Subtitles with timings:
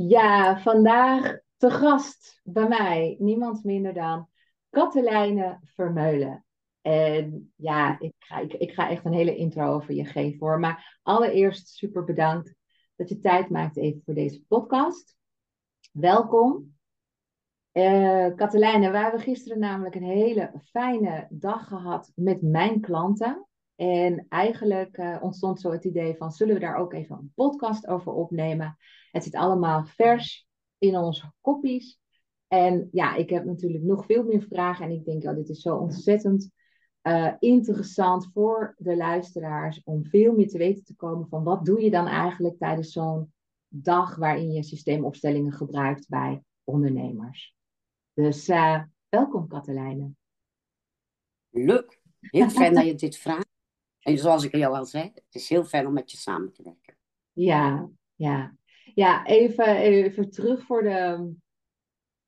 [0.00, 4.28] Ja, vandaag te gast bij mij niemand minder dan
[4.70, 6.44] Katelijne Vermeulen.
[6.82, 10.58] En ja, ik ga, ik, ga echt een hele intro over je geven hoor.
[10.58, 12.54] Maar allereerst super bedankt
[12.96, 15.16] dat je tijd maakt even voor deze podcast.
[15.92, 16.76] Welkom.
[17.72, 23.46] Uh, Katelijne, we hebben gisteren namelijk een hele fijne dag gehad met mijn klanten.
[23.76, 27.86] En eigenlijk uh, ontstond zo het idee van, zullen we daar ook even een podcast
[27.86, 28.76] over opnemen?
[29.18, 32.00] Het zit allemaal vers in onze koppies.
[32.46, 34.84] En ja, ik heb natuurlijk nog veel meer vragen.
[34.84, 36.50] En ik denk, oh, dit is zo ontzettend
[37.02, 41.80] uh, interessant voor de luisteraars om veel meer te weten te komen van wat doe
[41.80, 43.32] je dan eigenlijk tijdens zo'n
[43.68, 47.56] dag waarin je systeemopstellingen gebruikt bij ondernemers.
[48.12, 50.10] Dus uh, welkom Katelijne.
[51.50, 53.48] Leuk, heel fijn dat je dit vraagt.
[54.00, 56.62] En zoals ik jou al zei, het is heel fijn om met je samen te
[56.62, 56.96] werken.
[57.32, 58.56] Ja, ja.
[58.94, 61.30] Ja, even, even terug voor de,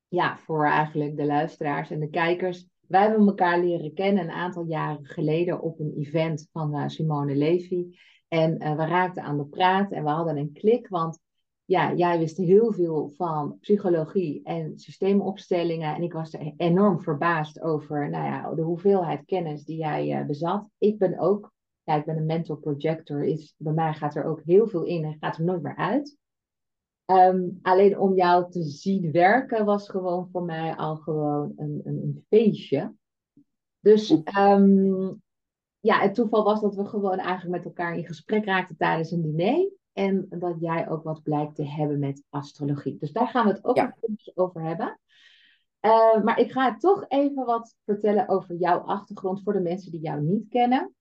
[0.09, 2.69] ja, voor eigenlijk de luisteraars en de kijkers.
[2.87, 7.35] Wij hebben elkaar leren kennen een aantal jaren geleden op een event van uh, Simone
[7.35, 7.87] Levy.
[8.29, 11.19] En uh, we raakten aan de praat en we hadden een klik, want
[11.65, 15.95] ja, jij wist heel veel van psychologie en systeemopstellingen.
[15.95, 20.69] En ik was enorm verbaasd over nou ja, de hoeveelheid kennis die jij uh, bezat.
[20.79, 21.53] Ik ben ook
[21.91, 25.05] ja, ik ben een mental projector, is, bij mij gaat er ook heel veel in
[25.05, 26.19] en gaat er nooit meer uit.
[27.11, 32.03] Ehm, alleen om jou te zien werken was gewoon voor mij al gewoon een, een,
[32.03, 32.95] een feestje.
[33.81, 35.23] Dus um,
[35.81, 39.23] ja, het toeval was dat we gewoon eigenlijk met elkaar in gesprek raakten tijdens een
[39.23, 39.71] diner.
[39.93, 42.97] En dat jij ook wat blijkt te hebben met astrologie.
[42.99, 43.97] Dus daar gaan we het ook ja.
[44.35, 45.01] over hebben.
[45.81, 50.01] Uh, maar ik ga toch even wat vertellen over jouw achtergrond voor de mensen die
[50.01, 50.95] jou niet kennen.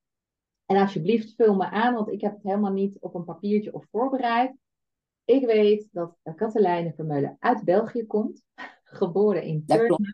[0.65, 3.85] En alsjeblieft, vul me aan, want ik heb het helemaal niet op een papiertje of
[3.91, 4.55] voorbereid.
[5.30, 8.44] Ik weet dat Katelijne Vermeulen uit België komt,
[8.83, 10.13] geboren in Turnhout.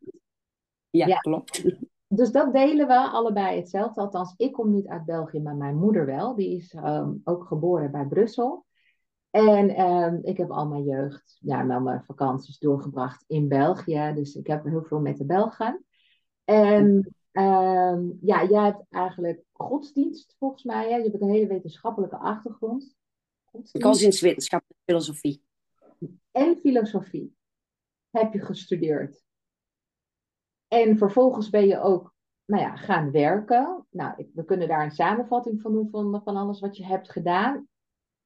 [0.89, 1.63] Ja, ja, klopt.
[2.07, 4.01] Dus dat delen we allebei hetzelfde.
[4.01, 6.35] Althans, ik kom niet uit België, maar mijn moeder wel.
[6.35, 8.65] Die is um, ook geboren bij Brussel.
[9.29, 14.11] En um, ik heb al mijn jeugd, ja, al mijn vakanties doorgebracht in België.
[14.15, 15.85] Dus ik heb heel veel met de Belgen.
[16.43, 20.89] En Um, ja, jij hebt eigenlijk godsdienst, volgens mij.
[20.89, 20.95] Hè?
[20.95, 22.95] Je hebt een hele wetenschappelijke achtergrond.
[23.71, 25.43] Godsdienstwetenschap en filosofie.
[26.31, 27.35] En filosofie
[28.09, 29.23] heb je gestudeerd.
[30.67, 33.85] En vervolgens ben je ook nou ja, gaan werken.
[33.89, 37.67] Nou, we kunnen daar een samenvatting van doen van, van alles wat je hebt gedaan.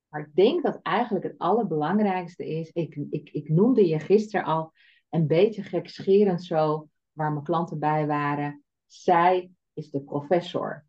[0.08, 2.72] Maar ik denk dat eigenlijk het allerbelangrijkste is.
[2.72, 4.74] Ik, ik, ik noemde je gisteren al
[5.10, 8.64] een beetje gekscherend zo, waar mijn klanten bij waren.
[8.86, 10.86] Zij is de professor.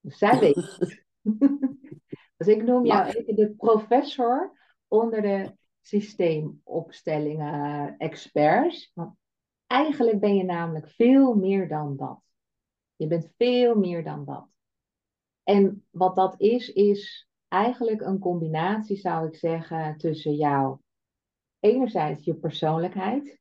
[0.00, 1.04] Dus zij weet
[2.38, 8.90] dus ik noem jou even de professor onder de systeemopstellingen experts.
[8.94, 9.16] Want
[9.66, 12.20] eigenlijk ben je namelijk veel meer dan dat.
[12.96, 14.48] Je bent veel meer dan dat.
[15.42, 20.78] En wat dat is, is eigenlijk een combinatie, zou ik zeggen, tussen jou,
[21.60, 23.40] enerzijds je persoonlijkheid.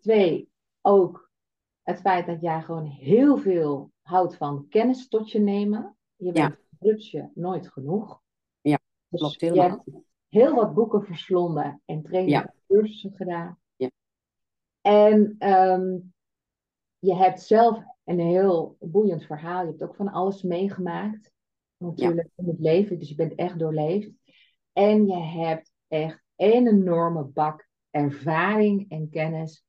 [0.00, 0.50] Twee,
[0.80, 1.30] ook
[1.82, 5.96] het feit dat jij gewoon heel veel houdt van kennis tot je nemen.
[6.16, 7.30] Je bent ja.
[7.34, 8.22] nooit genoeg.
[8.60, 9.82] Ja, dus klopt helemaal.
[9.84, 12.54] Je hebt heel wat boeken verslonden en trainingen ja.
[12.66, 13.58] cursussen gedaan.
[13.76, 13.90] Ja.
[14.80, 16.12] En um,
[16.98, 19.62] je hebt zelf een heel boeiend verhaal.
[19.62, 21.32] Je hebt ook van alles meegemaakt.
[21.76, 22.42] Natuurlijk ja.
[22.44, 22.98] in het leven.
[22.98, 24.10] Dus je bent echt doorleefd.
[24.72, 29.64] En je hebt echt een enorme bak ervaring en kennis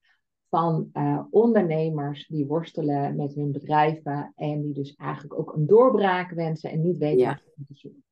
[0.51, 6.31] van uh, ondernemers die worstelen met hun bedrijven en die dus eigenlijk ook een doorbraak
[6.31, 7.41] wensen en niet weten Ja.
[7.55, 8.03] wat te zoeken.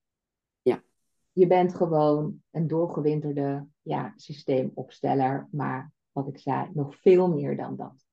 [0.61, 0.83] Ja.
[1.31, 7.75] Je bent gewoon een doorgewinterde ja, systeemopsteller, maar wat ik zei, nog veel meer dan
[7.75, 8.05] dat.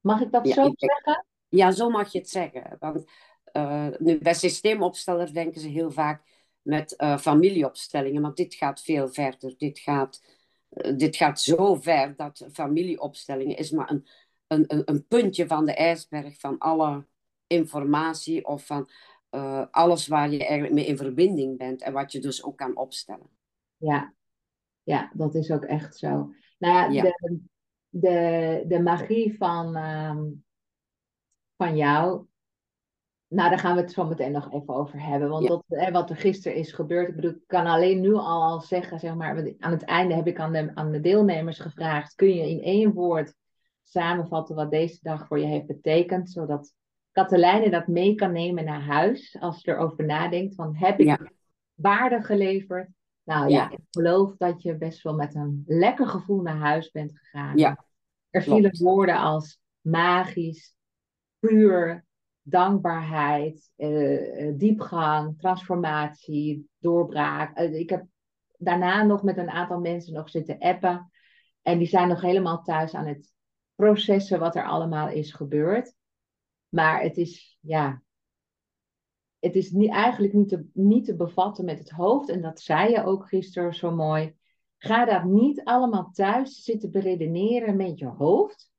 [0.00, 1.26] Mag ik dat Ja, zo ik zeggen?
[1.48, 2.76] Ja, zo mag je het zeggen.
[2.78, 3.04] Want
[3.44, 6.22] eh, nu, bij systeemopstellers denken ze heel vaak
[6.62, 9.54] met eh, familieopstellingen, maar dit gaat veel verder.
[9.56, 10.30] Dit gaat, eh,
[10.96, 14.06] dit gaat zo ver dat familieopstellingen is maar een,
[14.46, 17.06] een, een, puntje van de ijsberg van alle
[17.46, 18.90] informatie of van
[19.30, 22.76] eh, alles waar je eigenlijk mee in verbinding bent en wat je dus ook kan
[22.76, 23.30] opstellen.
[23.76, 24.14] Ja,
[24.82, 26.34] ja, dat is ook echt zo.
[26.58, 27.02] Nou ja, Ja.
[27.02, 27.40] de,
[27.88, 30.24] de, de magie van, ehm,
[31.56, 32.26] van jou,
[33.28, 35.28] nou daar gaan we het zo meteen nog even over hebben.
[35.28, 35.48] Want Ja.
[35.48, 38.98] dat, hè, wat er gisteren is gebeurd, ik bedoel, ik kan alleen nu al, zeggen,
[38.98, 42.34] zeg maar, want aan het einde heb ik aan de, aan de deelnemers gevraagd, kun
[42.34, 43.34] je in één woord
[43.82, 46.72] samenvatten wat deze dag voor je heeft betekend, zodat
[47.12, 51.18] Katelijne dat mee kan nemen naar huis, als ze erover nadenkt, van heb ik Ja.
[51.74, 52.88] waarde geleverd
[53.24, 57.18] Nou ja, ik geloof dat je best wel met een lekker gevoel naar huis bent
[57.18, 57.58] gegaan.
[57.58, 57.84] Ja,
[58.30, 60.74] er vielen woorden als magisch,
[61.38, 62.05] puur,
[62.48, 67.58] dankbaarheid, uh, diepgang, transformatie, doorbraak.
[67.58, 68.06] Uh, ik heb
[68.58, 71.10] daarna nog met een aantal mensen nog zitten appen.
[71.62, 73.32] En die zijn nog helemaal thuis aan het
[73.74, 75.94] processen wat er allemaal is gebeurd.
[76.68, 78.02] Maar het is, ja,
[79.38, 82.28] het is niet, eigenlijk niet te, niet te bevatten met het hoofd.
[82.28, 84.36] En dat zei je ook gisteren zo mooi.
[84.78, 88.70] Ga dat niet allemaal thuis zitten beredeneren met je hoofd.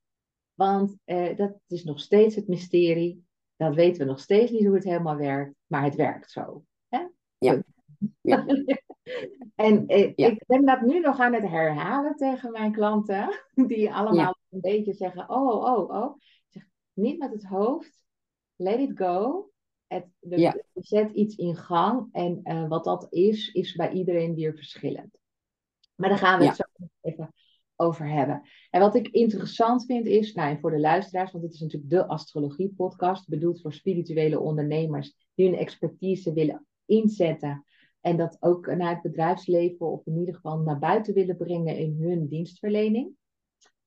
[0.53, 3.26] Want eh, dat is nog steeds het mysterie.
[3.57, 5.56] Dat weten we nog steeds niet hoe het helemaal werkt.
[5.65, 6.63] Maar het werkt zo.
[6.88, 7.07] Hè?
[7.38, 7.63] Ja.
[8.21, 8.45] ja.
[9.56, 13.44] en eh, ik ben dat nu nog aan het herhalen tegen mijn klanten.
[13.68, 16.18] Die allemaal een beetje zeggen: Oh, oh, oh.
[16.48, 16.63] zeg,
[16.94, 18.00] niet met het hoofd.
[18.56, 19.50] Let it go.
[19.88, 22.10] Het, de, Zet iets in gang.
[22.12, 25.19] En uh, wat dat is, is bij iedereen weer verschillend.
[25.95, 26.63] Maar daar gaan we het zo
[27.01, 27.33] even
[27.77, 28.41] over hebben.
[28.69, 32.07] En wat ik interessant vind is, nou, voor de luisteraars, want dit is natuurlijk de
[32.07, 37.65] astrologie-podcast, bedoeld voor spirituele ondernemers die hun expertise willen inzetten
[38.01, 41.97] en dat ook naar het bedrijfsleven of in ieder geval naar buiten willen brengen in
[42.00, 43.15] hun dienstverlening.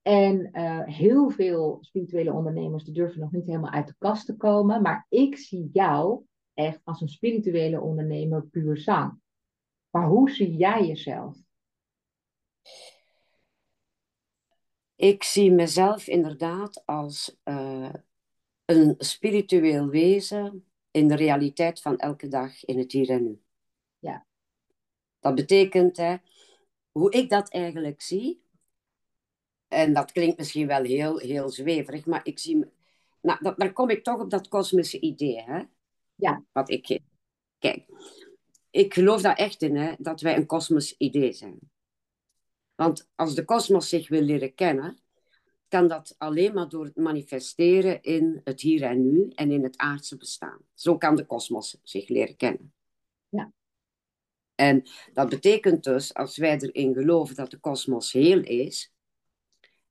[0.03, 4.37] En uh, heel veel spirituele ondernemers die durven nog niet helemaal uit de kast te
[4.37, 9.21] komen, maar ik zie jou echt als een spirituele ondernemer puur zang.
[9.91, 11.39] Maar hoe zie jij jezelf?
[15.01, 17.93] Ik zie mezelf inderdaad als uh,
[18.65, 23.43] een spiritueel wezen in de realiteit van elke dag in het hier en nu.
[23.99, 24.27] Ja.
[25.21, 26.17] Dat betekent, hè,
[26.91, 28.43] hoe ik dat eigenlijk zie,
[29.69, 32.65] en dat klinkt misschien wel heel, heel zweverig, maar ik zie,
[33.21, 35.63] nou, dat, dan kom ik toch op dat kosmische idee, hè?
[36.15, 36.45] Ja.
[36.53, 37.01] Wat ik,
[37.59, 37.87] kijk,
[38.71, 41.59] ik geloof daar echt in, hè, dat wij een kosmisch idee zijn.
[42.81, 44.99] Want als de kosmos zich wil leren kennen,
[45.69, 49.77] kan dat alleen maar door het manifesteren in het hier en nu en in het
[49.77, 50.59] aardse bestaan.
[50.75, 52.75] Zo kan de kosmos zich leren kennen.
[53.29, 53.53] Ja.
[54.55, 54.83] En
[55.13, 58.93] dat betekent dus, als wij erin geloven dat de kosmos heel is,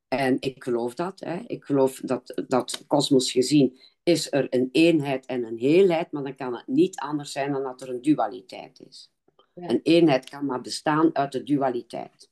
[0.08, 5.26] en ik geloof dat, hè, ik geloof dat, dat kosmos gezien is er een eenheid
[5.26, 8.80] en een heelheid, maar dan kan het niet anders zijn dan dat er een dualiteit
[8.80, 9.12] is.
[9.54, 12.29] Een eenheid kan maar bestaan uit de dualiteit.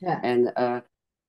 [0.00, 0.22] Ja.
[0.22, 0.78] En uh,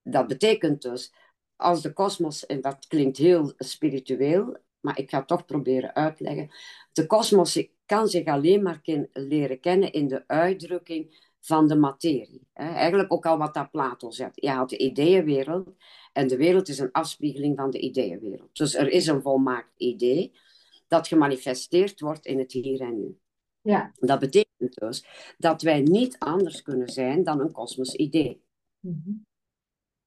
[0.04, 1.14] dat betekent dus,
[1.56, 6.50] als de kosmos, en dat klinkt heel spiritueel, maar ik ga het toch proberen uitleggen.
[6.92, 8.82] De kosmos kan zich alleen maar
[9.12, 12.48] leren kennen in de uitdrukking van de materie.
[12.54, 14.42] Eigenlijk ook al wat daar Plato zegt.
[14.42, 15.70] Je had de ideeënwereld
[16.14, 18.58] en de wereld is een afspiegeling van de ideeënwereld.
[18.58, 20.32] Dus er is een volmaakt idee
[20.88, 23.18] dat gemanifesteerd wordt in het hier en nu.
[23.62, 23.92] Ja.
[23.96, 25.06] Dat betekent dus
[25.38, 28.42] dat wij niet anders kunnen zijn dan een kosmisch idee.
[28.82, 29.12] Mhm.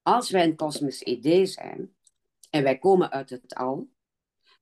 [0.03, 1.95] Als wij een kosmisch idee zijn
[2.51, 3.89] en wij komen uit het al,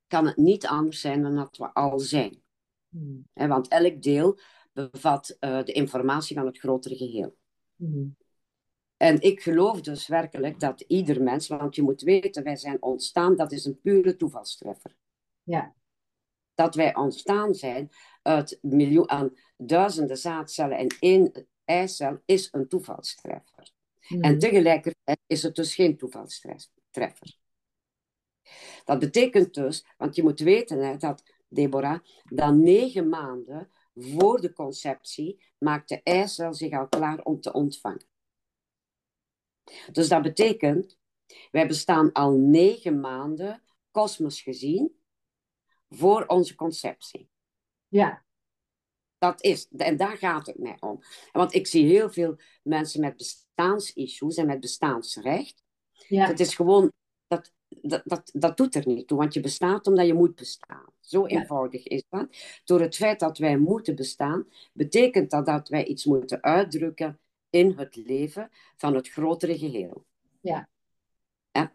[0.07, 2.43] kan het niet anders zijn dan dat we al zijn.
[2.89, 3.49] Mhm.
[3.49, 4.39] want elk deel
[4.73, 7.37] bevat uh, de informatie van het grotere geheel.
[7.77, 8.09] Mhm.
[8.97, 13.37] En ik geloof dus werkelijk dat ieder mens, want je moet weten, wij zijn ontstaan,
[13.37, 14.97] dat is een pure toevalstreffer.
[15.43, 15.75] Ja.
[16.55, 17.91] Dat wij ontstaan zijn
[18.23, 23.73] uit miljoen, aan duizenden zaadcellen en één eicel is een toevalstreffer.
[24.09, 24.23] Mhm.
[24.23, 27.41] En tegelijkertijd is het dus geen toevalstreffer.
[28.85, 34.53] Dat betekent dus, want je moet weten hè, dat, Deborah, dan negen maanden voor de
[34.53, 38.07] conceptie maakt de eicel zich al klaar om te ontvangen.
[39.93, 40.99] Dus dat betekent,
[41.51, 45.01] wij bestaan al negen maanden, kosmos gezien,
[45.89, 47.29] voor onze conceptie.
[47.89, 48.25] Ja.
[49.23, 51.03] Dat is, en daar gaat het mij om.
[51.33, 55.63] Want ik zie heel veel mensen met bestaansissues en met bestaansrecht.
[56.09, 56.27] Ja.
[56.27, 56.93] Het is gewoon,
[57.27, 60.93] dat, dat, dat, dat doet er niet toe, want je bestaat omdat je moet bestaan.
[61.01, 62.37] Zo eenvoudig is dat.
[62.65, 67.73] Door het feit dat wij moeten bestaan, betekent dat dat wij iets moeten uitdrukken in
[67.77, 70.05] het leven van het grotere geheel.
[70.41, 70.69] Ja.
[71.53, 71.73] ja.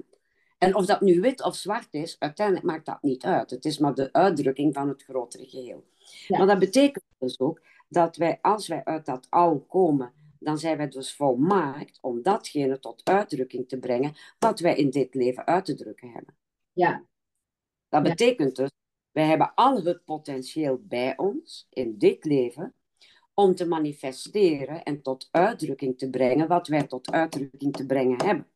[0.57, 3.49] En of dat nu wit of zwart is, uiteindelijk maakt dat niet uit.
[3.49, 5.85] Het is maar de uitdrukking van het grotere geheel.
[6.27, 6.37] Ja.
[6.37, 10.77] Maar dat betekent dus ook dat wij, als wij uit dat al komen, dan zijn
[10.77, 15.65] wij dus volmaakt om datgene tot uitdrukking te brengen wat wij in dit leven uit
[15.65, 16.35] te drukken hebben.
[16.73, 17.05] Ja.
[17.89, 18.69] Dat betekent dus,
[19.11, 22.73] wij hebben al het potentieel bij ons in dit leven
[23.33, 28.47] om te manifesteren en tot uitdrukking te brengen wat wij tot uitdrukking te brengen hebben.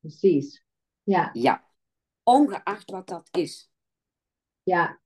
[0.00, 0.63] Precies.
[1.04, 1.30] Ja.
[1.32, 1.64] Ja.
[2.22, 3.70] Ongeacht wat dat is.
[4.62, 5.00] Ja.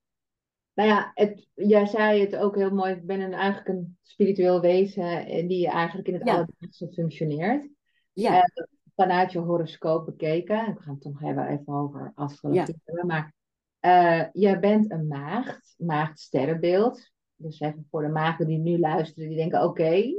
[0.74, 2.92] Nou ja, het, jij zei het ook heel mooi.
[2.94, 6.32] Ik ben een, eigenlijk een spiritueel wezen eh, die eigenlijk in het Ja.
[6.34, 7.68] alledaagse functioneert.
[8.12, 8.64] Ja, Eh,
[8.96, 10.74] vanuit je horoscoop bekeken.
[10.74, 13.06] We gaan het hebben even over astrologie hebben.
[13.06, 13.34] Maar
[13.80, 17.10] eh, jij bent een maagd, maagdsterrenbeeld.
[17.34, 20.12] Dus even voor de maagden die nu luisteren, die denken: oké,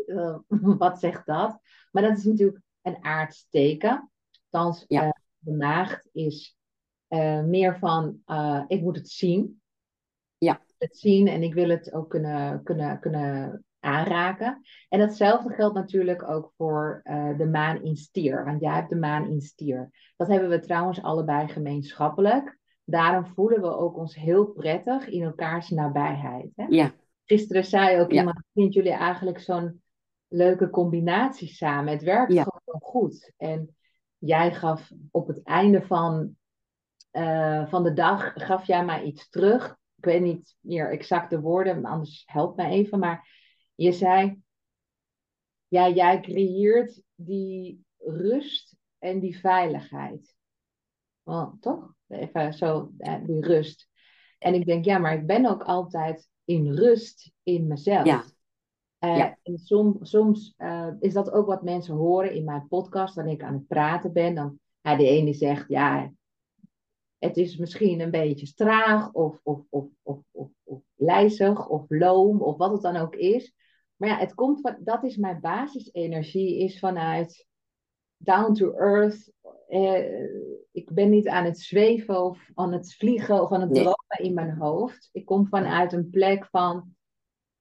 [0.78, 1.60] wat zegt dat?
[1.92, 4.12] Maar dat is natuurlijk een aardsteken.
[4.50, 5.16] Althans, Ja.
[5.40, 6.58] De maagd is
[7.08, 9.62] eh, meer van: eh, ik moet het zien.
[10.38, 10.62] Ja.
[10.78, 14.62] Het zien en ik wil het ook kunnen, kunnen, kunnen aanraken.
[14.90, 18.46] En datzelfde geldt natuurlijk ook voor eh, de maan in stier.
[18.46, 19.90] Want jij hebt de maan in stier.
[20.18, 22.58] Dat hebben we trouwens allebei gemeenschappelijk.
[22.84, 26.52] Daarom voelen we ook ons heel prettig in elkaars nabijheid.
[26.56, 26.66] Hè?
[26.70, 26.92] ja,
[27.26, 28.20] Gisteren zei ook Ja.
[28.20, 29.82] iemand, vindt jullie eigenlijk zo'n
[30.28, 31.94] leuke combinatie samen?
[31.94, 32.44] Het werkt Ja.
[32.44, 33.34] gewoon goed.
[33.38, 33.76] En
[34.20, 36.38] jij gaf op het einde van,
[37.12, 39.78] eh, van de dag, gaf jij mij iets terug.
[39.96, 43.00] Ik weet niet meer exact de woorden, anders help me even.
[43.00, 43.28] Maar
[43.76, 44.42] je zei,
[45.68, 50.36] ja, jij creëert die rust en die veiligheid.
[51.60, 51.94] Toch?
[52.08, 53.90] Even zo, eh, die rust.
[54.38, 58.06] En ik denk, ja, maar ik ben ook altijd in rust in mezelf.
[58.06, 58.24] Ja.
[59.00, 59.38] Eh, Ja.
[59.44, 63.44] En som, soms eh, is dat ook wat mensen horen in mijn podcast, wanneer ik
[63.44, 64.36] aan het praten ben.
[64.36, 66.12] Dan, ja, de ene zegt, ja,
[67.18, 72.42] het is misschien een beetje traag of, of, of, of, of, of lijzig of loom
[72.42, 73.54] of wat het dan ook is.
[73.96, 77.48] Maar ja, het komt van, dat is mijn basisenergie, is vanuit
[78.18, 79.32] down to earth.
[79.68, 80.24] Eh,
[80.72, 83.80] ik ben niet aan het zweven of aan het vliegen of aan het Nee.
[83.82, 85.10] dromen in mijn hoofd.
[85.12, 86.96] Ik kom vanuit een plek van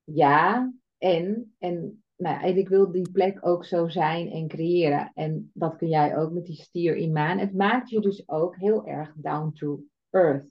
[0.05, 1.55] ja en.
[1.59, 5.11] En, nou ja, en ik wil die plek ook zo zijn en creëren.
[5.15, 7.39] En dat kun jij ook met die stier in maan.
[7.39, 10.47] Het maakt je dus ook heel erg down to earth.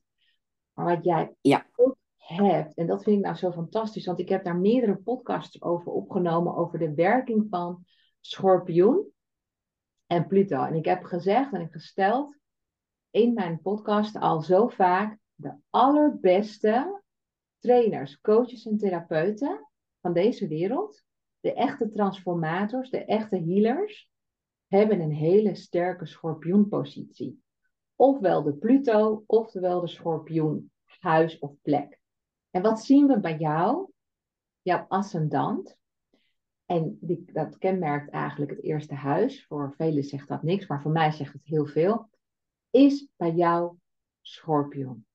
[0.74, 1.66] Maar wat jij Ja.
[1.76, 5.62] ook hebt, en dat vind ik nou zo fantastisch, want ik heb daar meerdere podcasts
[5.62, 7.86] over opgenomen over de werking van
[8.20, 9.12] schorpioen
[10.08, 10.64] en Pluto.
[10.64, 12.38] En ik heb gezegd en ik gesteld
[13.10, 17.02] in mijn podcast al zo vaak de allerbeste
[17.60, 19.68] trainers, coaches en therapeuten
[20.02, 21.04] van deze wereld,
[21.40, 24.12] de echte transformators, de echte healers,
[24.68, 27.44] hebben een hele sterke schorpioenpositie.
[27.96, 32.00] Ofwel de Pluto, oftewel de schorpioen, huis of plek.
[32.50, 33.92] En wat zien we bij jou?
[34.62, 35.78] Jouw ascendant.
[36.66, 39.46] En die, dat kenmerkt eigenlijk het eerste huis.
[39.46, 42.10] Voor velen zegt dat niks, maar voor mij zegt het heel veel.
[42.70, 43.78] Is bij jou
[44.22, 45.06] schorpioen.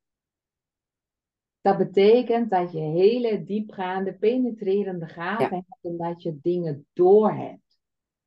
[1.62, 5.50] Dat betekent dat je hele diepgaande, penetrerende gaven Ja.
[5.50, 7.78] hebt en dat je dingen doorhebt.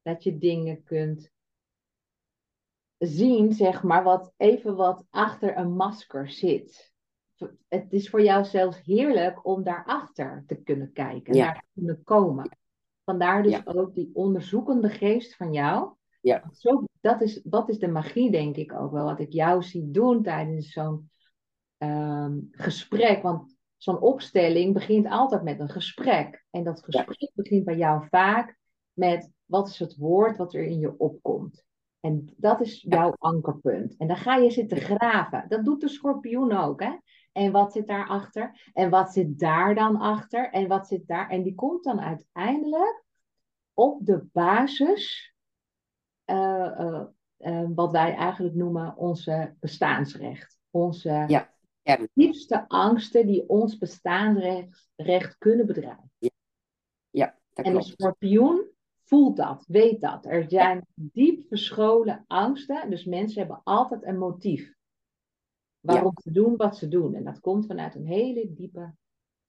[0.02, 1.32] Dat je dingen kunt
[2.98, 6.94] zien, zeg maar, wat even wat achter een masker zit.
[7.68, 11.46] Het is voor jou zelfs heerlijk om daarachter te kunnen kijken, Ja.
[11.46, 12.58] daar te kunnen komen.
[13.04, 13.62] Vandaar dus Ja.
[13.66, 15.94] ook die onderzoekende geest van jou.
[16.22, 16.44] Ja.
[16.52, 19.92] Zo, dat, is, dat is de magie, denk ik ook wel, wat ik jou zie
[19.92, 21.10] doen tijdens zo'n
[21.78, 23.22] ehm, gesprek.
[23.22, 26.46] Want zo'n opstelling begint altijd met een gesprek.
[26.52, 28.58] En dat gesprek begint bij jou vaak
[28.94, 31.64] met wat is het woord wat er in je opkomt.
[32.00, 33.98] En dat is jouw ankerpunt.
[33.98, 35.46] En dan ga je zitten graven.
[35.48, 36.98] Dat doet de schorpioen ook, hè?
[37.32, 38.70] En wat zit daarachter?
[38.74, 40.50] En wat zit daar dan achter?
[40.52, 41.30] En wat zit daar?
[41.30, 43.04] En die komt dan uiteindelijk
[43.74, 45.34] op de basis,
[46.26, 47.04] eh, eh,
[47.38, 50.60] eh, wat wij eigenlijk noemen onze bestaansrecht.
[50.70, 51.54] Onze Ja.
[51.86, 52.10] Kern.
[52.14, 56.12] diepste angsten die ons bestaansrecht recht kunnen bedreigen.
[57.10, 57.94] Ja, dat En de klopt.
[58.00, 58.70] schorpioen
[59.04, 60.26] voelt dat, weet dat.
[60.26, 64.74] Er zijn diep verscholen angsten, dus mensen hebben altijd een motief.
[65.80, 67.16] Waarom ze doen wat ze doen.
[67.16, 68.94] En dat komt vanuit een hele diepe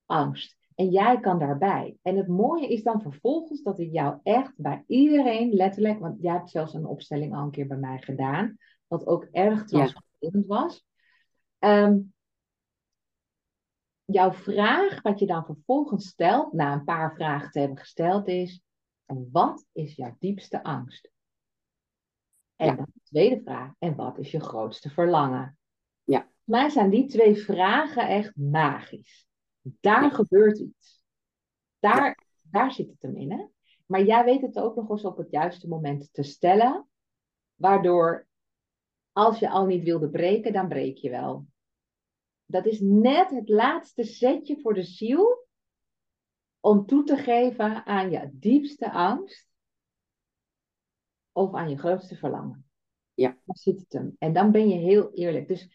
[0.07, 0.57] angst.
[0.75, 1.97] En jij kan daarbij.
[2.03, 6.33] En het mooie is dan vervolgens dat ik jou echt bij iedereen letterlijk, want jij
[6.33, 10.85] hebt zelfs een opstelling al een keer bij mij gedaan, wat ook erg transformerend was.
[11.59, 11.99] Ehm,
[14.07, 18.61] jouw vraag, wat je dan vervolgens stelt, na een paar vragen te hebben gesteld, is:
[19.07, 21.11] en wat is jouw diepste angst?
[22.57, 22.75] En Ja.
[22.75, 25.59] dan de tweede vraag: en wat is je grootste verlangen?
[26.05, 26.21] Ja.
[26.21, 29.27] Voor mij zijn die twee vragen echt magisch.
[29.61, 30.11] Daar Ja.
[30.11, 31.05] gebeurt iets.
[31.79, 33.31] Daar, daar zit het hem in.
[33.33, 33.45] Hè?
[33.87, 36.89] Maar jij weet het ook nog eens op het juiste moment te stellen,
[37.55, 38.27] waardoor
[39.13, 41.47] als je al niet wilde breken, dan breek je wel.
[42.47, 45.47] Dat is net het laatste zetje voor de ziel
[46.61, 49.49] om toe te geven aan je diepste angst
[51.33, 52.67] of aan je grootste verlangen.
[53.15, 53.29] Ja.
[53.45, 54.17] Daar zit het hem.
[54.19, 55.49] En dan ben je heel eerlijk.
[55.49, 55.69] Dus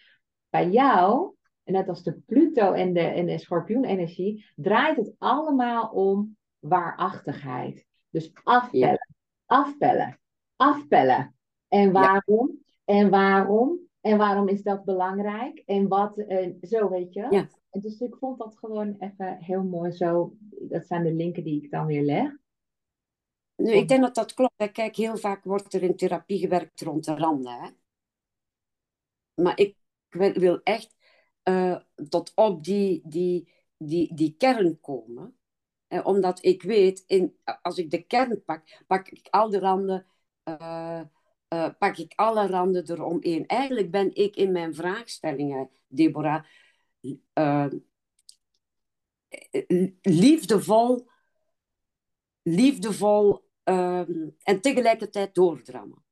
[0.49, 6.37] bij jou, net als de Pluto en de, en de schorpioenenergie, draait het allemaal om
[6.59, 7.85] waarachtigheid.
[8.09, 10.19] Dus afpellen, afpellen,
[10.55, 11.35] afpellen.
[11.67, 12.63] En waarom?
[12.85, 13.79] En waarom?
[14.01, 15.63] En waarom is dat belangrijk?
[15.65, 17.27] En wat, uh, zo weet je.
[17.29, 17.47] Ja.
[17.71, 20.37] Dus ik vond dat gewoon even heel mooi zo.
[20.49, 22.39] Dat zijn de linken die ik dan weer leg.
[23.55, 24.71] Nu, ik denk dat dat klopt.
[24.71, 27.53] Kijk, heel vaak wordt er in therapie gewerkt rond de randen.
[27.53, 27.69] Hè?
[29.43, 29.75] Maar ik
[30.09, 30.95] wil echt
[31.43, 31.79] uh,
[32.09, 35.35] tot op die, die, die, die kern komen.
[36.03, 40.05] Omdat ik weet, in, als ik de kern pak, pak ik al de randen,
[40.43, 41.01] uh,
[41.77, 43.47] pak ik alle randen eromheen.
[43.47, 46.43] Eigenlijk ben ik in mijn vraagstellingen, Deborah,
[50.01, 51.07] liefdevol,
[52.41, 56.03] liefdevol en tegelijkertijd doordrammen.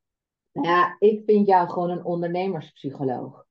[0.52, 3.48] Ja, ik vind jou gewoon een ondernemerspsycholoog.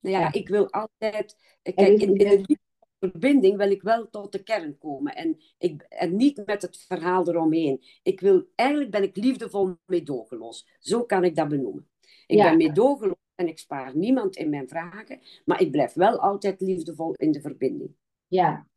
[0.00, 1.58] Nou ja, ik wil altijd.
[1.62, 2.58] Kijk, in, in de
[3.00, 5.14] verbinding wil ik wel tot de kern komen.
[5.14, 7.82] En, ik, en niet met het verhaal eromheen.
[8.02, 10.68] Ik wil, eigenlijk ben ik liefdevol meedogenloos.
[10.78, 11.88] Zo kan ik dat benoemen.
[12.26, 15.20] Ik ben meedogenloos en ik spaar niemand in mijn vragen.
[15.44, 17.94] Maar ik blijf wel altijd liefdevol in de verbinding.
[18.26, 18.68] Ja.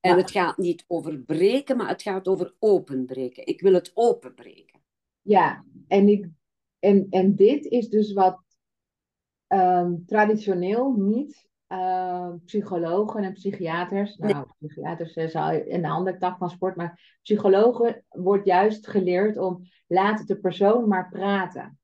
[0.00, 3.46] En het gaat niet over breken, maar het gaat over openbreken.
[3.46, 4.80] Ik wil het openbreken.
[5.22, 6.28] Ja, en, ik,
[6.78, 8.42] en, en dit is dus wat
[9.48, 14.44] um, traditioneel niet uh, psychologen en psychiaters, nou, nee.
[14.58, 20.36] psychiaters is een andere tak van sport, maar psychologen wordt juist geleerd om laat de
[20.36, 21.78] persoon maar praten.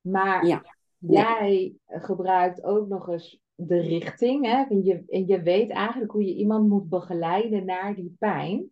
[0.00, 0.62] Maar ja.
[0.98, 4.64] jij gebruikt ook nog eens de richting, hè?
[4.68, 8.70] En, je, en je weet eigenlijk hoe je iemand moet begeleiden naar die pijn.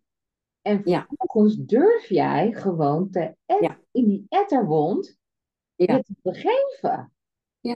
[0.61, 1.63] En vervolgens ja.
[1.65, 3.79] durf jij gewoon te ja.
[3.91, 5.17] in die etterwond
[5.75, 6.01] ja.
[6.01, 7.13] te begeven
[7.61, 7.75] in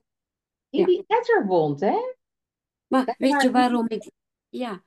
[0.80, 0.86] Ja.
[0.86, 1.98] die etterwond, hè?
[2.94, 4.12] Maar weet je waarom ik...
[4.50, 4.84] Ja.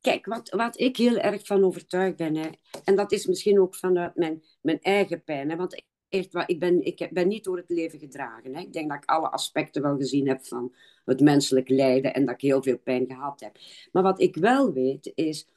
[0.00, 2.50] Kijk, wat, wat ik heel erg van overtuigd ben, hè,
[2.84, 6.58] en dat is misschien ook vanuit mijn, mijn eigen pijn, hè, want echt, waar, ik,
[6.58, 8.54] ben, ik ben niet door het leven gedragen.
[8.54, 8.60] Hè.
[8.60, 12.34] Ik denk dat ik alle aspecten wel gezien heb van het menselijk lijden en dat
[12.34, 13.58] ik heel veel pijn gehad heb.
[13.92, 15.48] Maar wat ik wel weet is,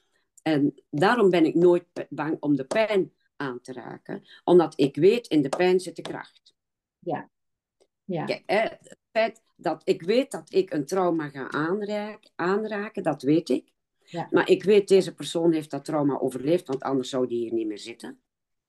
[0.41, 5.27] en daarom ben ik nooit bang om de pijn aan te raken, omdat ik weet,
[5.27, 6.55] in de pijn zit de kracht.
[6.99, 7.29] Ja.
[8.05, 13.21] Kijk, hè, het feit dat ik weet dat ik een trauma ga aanraken, aanraken dat
[13.21, 13.71] weet ik.
[14.03, 14.27] Ja.
[14.31, 17.67] Maar ik weet, deze persoon heeft dat trauma overleefd, want anders zou die hier niet
[17.67, 18.21] meer zitten.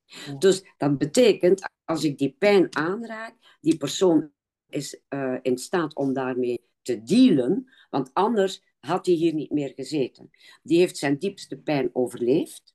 [0.04, 0.34] Ja.
[0.34, 4.32] Dus dat betekent, als ik die pijn aanraak, die persoon
[4.68, 9.72] is eh, in staat om daarmee te dealen, want anders had hij hier niet meer
[9.74, 10.30] gezeten.
[10.62, 12.74] Die heeft zijn diepste pijn overleefd.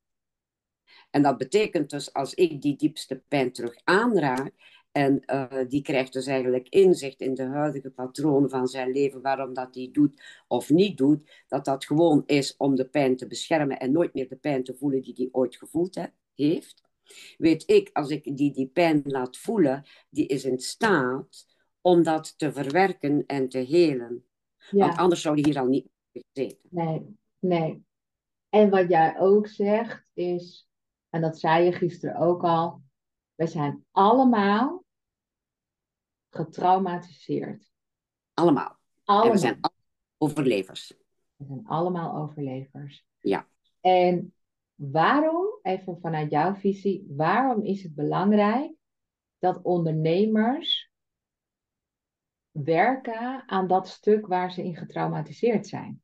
[1.10, 4.52] En dat betekent dus, als ik die diepste pijn terug aanraak,
[4.92, 9.54] en eh, die krijgt dus eigenlijk inzicht in de huidige patronen van zijn leven, waarom
[9.54, 13.78] dat hij doet of niet doet, dat dat gewoon is om de pijn te beschermen
[13.78, 16.82] en nooit meer de pijn te voelen die hij ooit gevoeld he- heeft.
[17.38, 21.46] Weet ik, als ik die, die pijn laat voelen, die is in staat
[21.80, 24.24] om dat te verwerken en te helen.
[24.70, 26.68] Want anders zou hij hier al niet gezeten.
[26.70, 27.84] Nee, nee.
[28.48, 30.68] En wat jij ook zegt is,
[31.10, 32.82] en dat zei je gisteren ook al,
[33.40, 34.84] we zijn allemaal
[36.30, 37.72] getraumatiseerd.
[38.34, 38.78] Allemaal.
[39.04, 39.86] En we zijn allemaal
[40.18, 40.94] overlevers.
[41.36, 43.06] We zijn allemaal overlevers.
[43.18, 43.48] Ja.
[43.80, 44.34] En
[44.74, 48.72] waarom, even vanuit jouw visie, waarom is het belangrijk
[49.38, 50.90] dat ondernemers
[52.50, 56.02] werken aan dat stuk waar ze in getraumatiseerd zijn?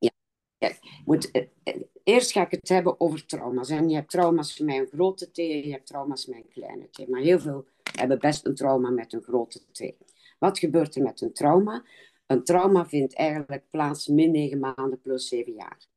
[1.04, 3.70] Moet, eh, eh, eerst ga ik het hebben over trauma's.
[3.70, 6.88] En je hebt trauma's met een grote T en je hebt trauma's met een kleine
[6.90, 7.08] T.
[7.08, 7.66] Maar heel veel
[7.96, 9.92] hebben best een trauma met een grote T.
[10.38, 11.84] Wat gebeurt er met een trauma?
[12.26, 15.88] Een trauma vindt eigenlijk plaats min 9 maanden plus 7 jaar.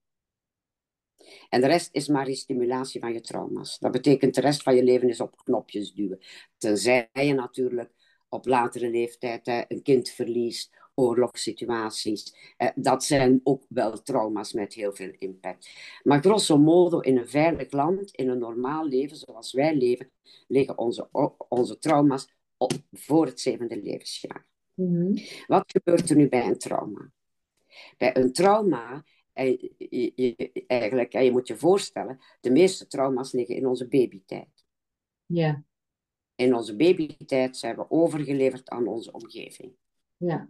[1.50, 3.80] En de rest is maar stimulatie van je trauma's.
[3.80, 6.20] Dat betekent de rest van je leven is op knopjes duwen.
[6.58, 7.92] Tenzij je natuurlijk
[8.30, 12.54] op latere leeftijd een kind verliest, oorlogssituaties.
[12.58, 15.70] Eh, dat zijn ook wel trauma's met heel veel impact.
[16.04, 20.12] Maar grosso modo, in een veilig land, in een normaal leven zoals wij leven,
[20.48, 21.10] liggen onze,
[21.50, 24.48] onze trauma's op voor het zevende levensjaar.
[24.74, 25.18] Mhm.
[25.48, 27.12] Wat gebeurt er nu bij een trauma?
[27.98, 33.32] Bij een trauma, eh, je, je- eigenlijk, eh, je moet je voorstellen, de meeste trauma's
[33.32, 34.66] liggen in onze babytijd.
[35.26, 35.64] Ja,
[36.36, 39.72] In onze babytijd zijn we overgeleverd aan onze omgeving.
[40.18, 40.50] ja,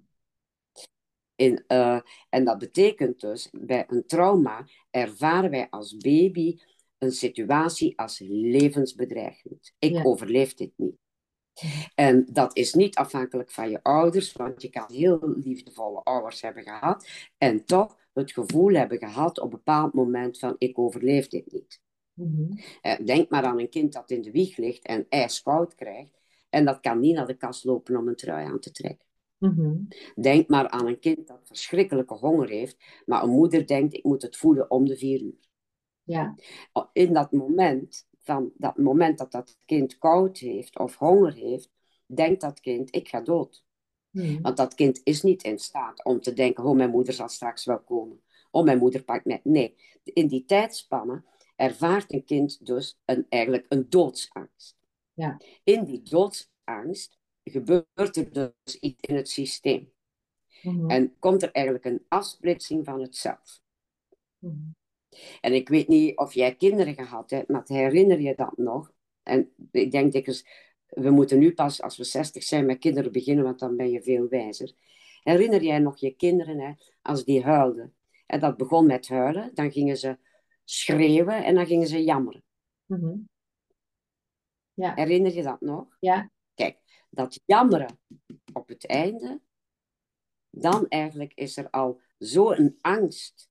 [1.39, 1.99] In, eh,
[2.29, 6.59] en dat betekent dus, bij een trauma ervaren wij als baby
[6.97, 9.73] een situatie als levensbedreigend.
[9.79, 10.03] Ik Ja.
[10.03, 10.97] overleef dit niet.
[11.95, 16.63] En dat is niet afhankelijk van je ouders, want je kan heel liefdevolle ouders hebben
[16.63, 21.51] gehad en toch het gevoel hebben gehad op een bepaald moment van ik overleef dit
[21.51, 21.81] niet.
[22.13, 22.51] Mhm.
[22.81, 26.65] Eh, Denk maar aan een kind dat in de wieg ligt en ijskoud krijgt en
[26.65, 29.08] dat kan niet naar de kast lopen om een trui aan te trekken.
[29.39, 29.75] Mhm.
[30.15, 34.21] Denk maar aan een kind dat verschrikkelijke honger heeft, maar een moeder denkt ik moet
[34.21, 35.47] het voeden om de vier uur.
[36.03, 36.35] Ja.
[36.93, 41.71] In dat moment, van dat moment dat dat kind koud heeft of honger heeft,
[42.05, 43.65] denkt dat kind ik ga dood.
[44.09, 44.41] Mhm.
[44.41, 47.65] Want dat kind is niet in staat om te denken, oh, mijn moeder zal straks
[47.65, 48.21] wel komen.
[48.51, 49.39] Oh, mijn moeder pakt mij.
[49.43, 51.23] Nee, in die tijdspanne
[51.55, 54.77] ervaart een kind dus een, eigenlijk een doodsangst.
[55.13, 55.41] Ja.
[55.63, 57.18] In die doodsangst
[57.49, 59.91] gebeurt er dus iets in het systeem.
[60.61, 60.89] Mhm.
[60.89, 63.61] En komt er eigenlijk een afsplitsing van het zelf.
[64.37, 64.55] Mhm.
[65.41, 68.91] En ik weet niet of jij kinderen gehad hebt, maar herinner je dat nog?
[69.23, 70.45] En ik denk dikwijls,
[70.87, 74.01] we moeten nu pas als we 60 zijn met kinderen beginnen, want dan ben je
[74.01, 74.73] veel wijzer.
[75.23, 77.93] Herinner jij nog je kinderen, hè, als die huilden?
[78.25, 80.17] En dat begon met huilen, dan gingen ze
[80.63, 82.43] schreeuwen en dan gingen ze jammeren.
[82.85, 83.17] Mhm.
[84.73, 84.93] Ja.
[84.95, 85.97] Herinner je dat nog?
[85.99, 86.31] Ja.
[86.59, 87.99] Kijk, dat jammeren
[88.53, 89.41] op het einde,
[90.49, 93.49] dan eigenlijk is er al zo'n angst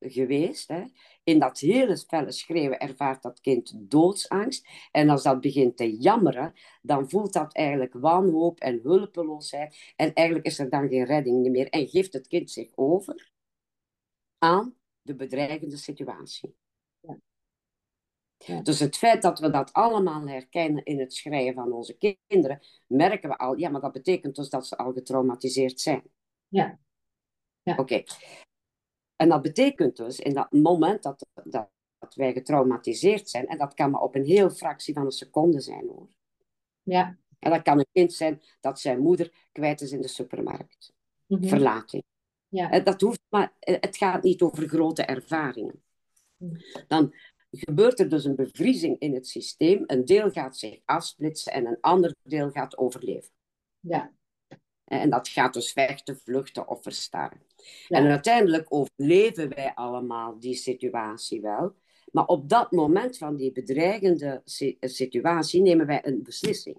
[0.00, 0.68] geweest.
[0.68, 0.84] Hè?
[1.22, 4.66] In dat hele felle schreeuwen ervaart dat kind doodsangst.
[4.90, 9.92] En als dat begint te jammeren, dan voelt dat eigenlijk wanhoop en hulpeloosheid.
[9.96, 11.68] En eigenlijk is er dan geen redding meer.
[11.68, 13.32] En geeft het kind zich over
[14.38, 16.56] aan de bedreigende situatie.
[18.62, 23.28] Dus het feit dat we dat allemaal herkennen in het schrijven van onze kinderen, merken
[23.28, 26.02] we al, ja, maar dat betekent dus dat ze al getraumatiseerd zijn.
[26.48, 26.78] Ja.
[27.62, 27.76] Ja.
[27.76, 28.02] Oké.
[29.16, 33.74] En dat betekent dus, in dat moment dat, dat, dat wij getraumatiseerd zijn, en dat
[33.74, 36.08] kan maar op een heel fractie van een seconde zijn hoor.
[36.82, 37.18] Ja.
[37.38, 40.92] En dat kan een kind zijn dat zijn moeder kwijt is in de supermarkt.
[41.26, 41.48] Mhm.
[41.48, 42.04] Verlating.
[42.48, 42.70] Ja.
[42.70, 45.82] Eh, Dat hoeft, maar eh, het gaat niet over grote ervaringen.
[46.36, 46.60] Mhm.
[46.88, 47.14] Dan
[47.50, 49.82] gebeurt er dus een bevriezing in het systeem.
[49.86, 53.30] Een deel gaat zich afsplitsen en een ander deel gaat overleven.
[53.80, 54.12] Ja.
[54.84, 57.42] En dat gaat dus vechten, vluchten of verstarren.
[57.86, 57.98] Ja.
[57.98, 61.74] En uiteindelijk overleven wij allemaal die situatie wel.
[62.12, 66.76] Maar op dat moment van die bedreigende si- situatie nemen wij een beslissing.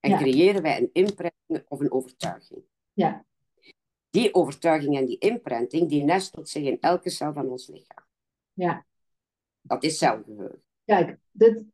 [0.00, 0.18] En Ja.
[0.18, 2.62] creëren wij een imprenting of een overtuiging.
[2.92, 3.24] Ja.
[4.10, 8.04] Die overtuiging en die imprenting, die nestelt zich in elke cel van ons lichaam.
[8.52, 8.86] Ja.
[9.60, 10.62] Dat is celgeheugen.
[10.84, 11.64] Kijk, dit,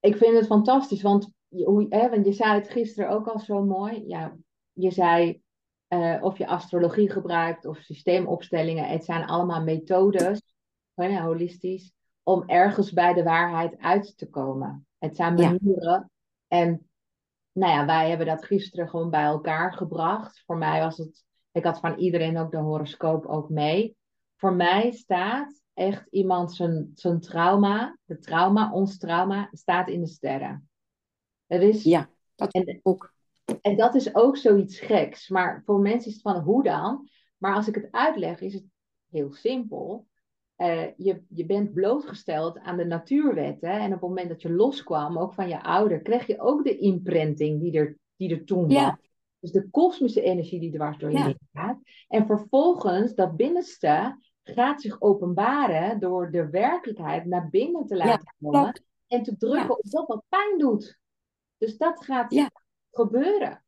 [0.00, 3.38] ik vind het fantastisch, want je, hoe, hè, want je zei het gisteren ook al
[3.38, 4.04] zo mooi.
[4.06, 4.36] Ja,
[4.72, 5.42] je zei
[5.88, 8.88] eh, of je astrologie gebruikt of systeemopstellingen.
[8.88, 10.42] Het zijn allemaal methodes,
[10.94, 14.86] hè, holistisch, om ergens bij de waarheid uit te komen.
[14.98, 15.48] Het zijn Ja.
[15.50, 16.10] manieren.
[16.48, 16.88] En
[17.52, 20.42] nou ja, wij hebben dat gisteren gewoon bij elkaar gebracht.
[20.46, 23.96] Voor mij was het, ik had van iedereen ook de horoscoop ook mee.
[24.36, 30.06] Voor mij staat echt iemand zijn, zijn trauma, de trauma, ons trauma, staat in de
[30.06, 30.68] sterren.
[31.46, 33.12] Er is, Ja, dat en, ook.
[33.60, 35.28] en dat is ook zoiets geks.
[35.28, 37.08] Maar voor mensen is het van hoe dan?
[37.36, 38.64] Maar als ik het uitleg, is het
[39.10, 40.06] heel simpel.
[40.56, 43.70] Eh, je, je bent blootgesteld aan de natuurwetten.
[43.70, 46.78] En op het moment dat je loskwam, ook van je ouder, kreeg je ook de
[46.78, 48.84] imprinting die er, die er toen Ja.
[48.86, 49.06] was.
[49.40, 51.24] Dus de kosmische energie die dwars door je Ja.
[51.24, 51.78] heen gaat.
[52.08, 58.82] En vervolgens, dat binnenste gaat zich openbaren door de werkelijkheid naar binnen te laten komen.
[59.06, 59.68] En te drukken Ja.
[59.68, 60.98] op dat wat pijn doet.
[61.58, 62.50] Dus dat gaat Ja.
[62.90, 63.62] gebeuren.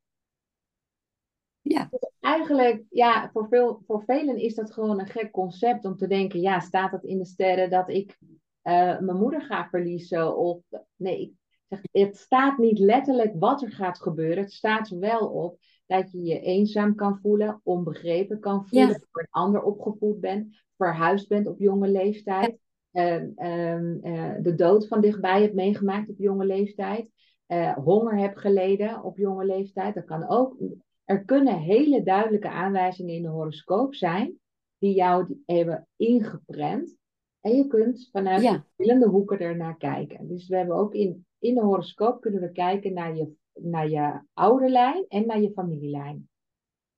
[1.60, 1.88] Ja.
[1.90, 6.06] Dus eigenlijk, ja, voor, veel, voor velen is dat gewoon een gek concept om te
[6.06, 8.18] denken, ja, staat het in de sterren dat ik
[8.62, 10.36] eh, mijn moeder ga verliezen?
[10.36, 10.62] Of
[10.96, 11.32] nee, ik
[11.68, 14.42] zeg, het staat niet letterlijk wat er gaat gebeuren.
[14.42, 15.58] Het staat er wel op
[15.90, 18.94] dat je je eenzaam kan voelen, onbegrepen kan voelen, Ja.
[18.94, 22.58] door een ander opgevoed bent, verhuisd bent op jonge leeftijd,
[22.92, 27.10] ehm, ehm, eh, de dood van dichtbij hebt meegemaakt op jonge leeftijd,
[27.46, 29.94] eh, honger hebt geleden op jonge leeftijd.
[29.94, 30.56] Dat kan ook.
[31.04, 34.38] Er kunnen hele duidelijke aanwijzingen in de horoscoop zijn
[34.78, 36.96] die jou die hebben ingeprent.
[37.40, 38.64] En je kunt vanuit Ja.
[38.64, 40.28] verschillende hoeken ernaar kijken.
[40.28, 44.20] Dus we hebben ook in, in de horoscoop kunnen we kijken naar je, naar je
[44.32, 46.28] ouderlijn en naar je familielijn.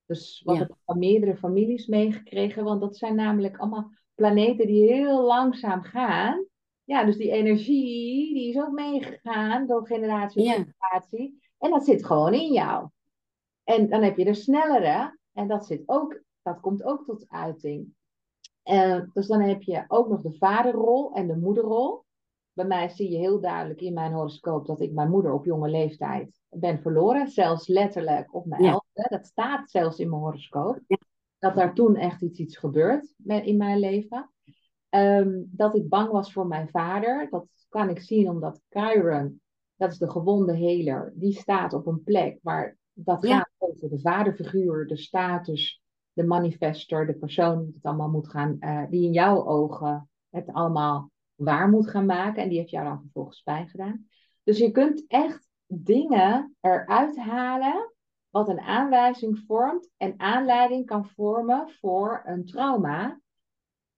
[0.06, 0.60] Dus wat Ja.
[0.60, 2.64] heb ik van meerdere families meegekregen?
[2.64, 6.46] Want dat zijn namelijk allemaal planeten die heel langzaam gaan.
[6.84, 10.52] Ja, dus die energie die is ook meegegaan door generatie op Ja.
[10.54, 11.40] generatie.
[11.58, 12.88] En dat zit gewoon in jou.
[13.64, 15.18] En dan heb je de snellere.
[15.32, 17.94] En dat, zit ook, dat komt ook tot uiting.
[18.62, 22.04] Eh, dus dan heb je ook nog de vaderrol en de moederrol.
[22.52, 25.68] Bij mij zie je heel duidelijk in mijn horoscoop dat ik mijn moeder op jonge
[25.68, 27.28] leeftijd ben verloren.
[27.28, 28.70] Zelfs letterlijk op mijn Ja.
[28.70, 29.06] elfde.
[29.16, 30.80] Dat staat zelfs in mijn horoscoop.
[31.38, 34.30] Dat daar toen echt iets, iets gebeurt in mijn leven.
[34.88, 37.26] Ehm, dat ik bang was voor mijn vader.
[37.30, 39.40] Dat kan ik zien omdat Chiron,
[39.76, 43.36] dat is de gewonde heler, die staat op een plek waar dat Ja.
[43.36, 48.56] gaat over de vaderfiguur, de status, de manifester, de persoon die het allemaal moet gaan,
[48.60, 51.10] eh, die in jouw ogen het allemaal
[51.44, 52.42] waar moet gaan maken.
[52.42, 54.06] En die heeft jou dan vervolgens pijn gedaan.
[54.42, 57.92] Dus je kunt echt dingen eruit halen
[58.30, 63.20] wat een aanwijzing vormt en aanleiding kan vormen voor een trauma.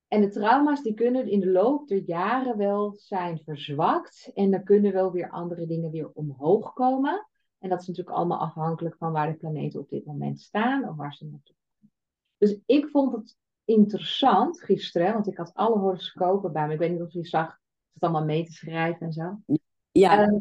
[0.08, 4.30] En de trauma's die kunnen in de loop der jaren wel zijn verzwakt.
[4.34, 7.28] En er kunnen wel weer andere dingen weer omhoog komen.
[7.58, 10.96] En dat is natuurlijk allemaal afhankelijk van waar de planeten op dit moment staan of
[10.96, 11.90] waar ze naartoe gaan.
[12.38, 16.72] Dus ik vond het interessant gisteren, want ik had alle horoscopen bij me.
[16.72, 17.58] Ik weet niet of je zag
[17.92, 19.38] het allemaal mee te schrijven en zo.
[19.92, 20.38] Ja, Ehm,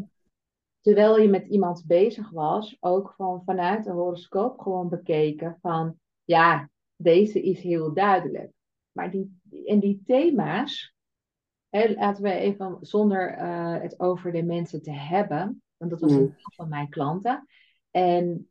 [0.81, 6.69] terwijl je met iemand bezig was, ook van, vanuit de horoscoop gewoon bekeken van, ja,
[6.95, 8.51] deze is heel duidelijk.
[8.91, 10.93] Maar die, en die thema's,
[11.69, 16.11] hè, laten we even zonder eh, het over de mensen te hebben, want dat was
[16.11, 16.27] een Mm.
[16.27, 17.47] deel van mijn klanten.
[17.91, 18.49] En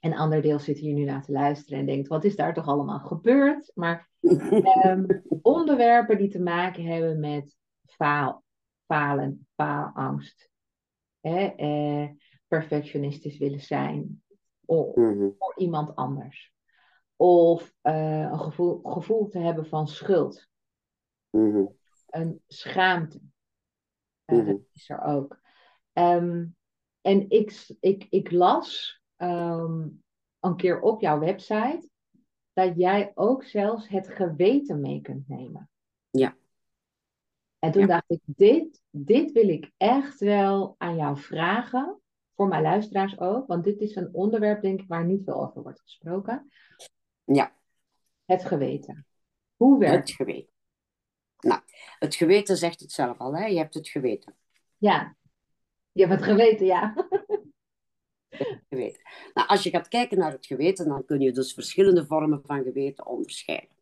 [0.00, 2.66] een ander deel zit hier nu naar te luisteren en denkt, wat is daar toch
[2.66, 3.70] allemaal gebeurd?
[3.74, 4.08] Maar
[4.62, 5.06] Ehm,
[5.42, 8.44] onderwerpen die te maken hebben met faal,
[8.86, 10.48] falen, faalangst.
[11.20, 11.46] Hè?
[11.46, 12.08] eh,
[12.48, 14.22] perfectionistisch willen zijn.
[14.64, 15.28] Of Mhm.
[15.38, 16.52] voor iemand anders.
[17.16, 20.48] Of eh, een gevoel, gevoel te hebben van schuld.
[21.30, 21.64] Mhm.
[22.06, 23.20] Een schaamte.
[24.24, 24.46] Eh, Mhm.
[24.46, 25.40] Dat is er ook.
[25.92, 26.46] Ehm,
[27.00, 29.88] en ik, ik, ik las ehm,
[30.40, 31.88] een keer op jouw website
[32.52, 35.70] dat jij ook zelfs het geweten mee kunt nemen.
[36.10, 36.36] Ja.
[37.58, 37.86] En toen Ja.
[37.86, 42.00] dacht ik, dit, dit wil ik echt wel aan jou vragen.
[42.34, 43.46] Voor mijn luisteraars ook.
[43.46, 46.48] Want dit is een onderwerp, denk ik, waar niet veel over wordt gesproken.
[47.24, 47.52] Ja,
[48.24, 49.06] Het geweten.
[49.56, 50.52] Hoe werkt het geweten.
[51.38, 51.60] Nou,
[51.98, 53.44] het geweten zegt het zelf al, hè?
[53.46, 54.36] Je hebt het geweten.
[54.76, 55.16] Ja.
[55.92, 56.94] Je hebt het geweten, ja.
[59.34, 62.62] Nou, als je gaat kijken naar het geweten, dan kun je dus verschillende vormen van
[62.62, 63.76] geweten onderscheiden.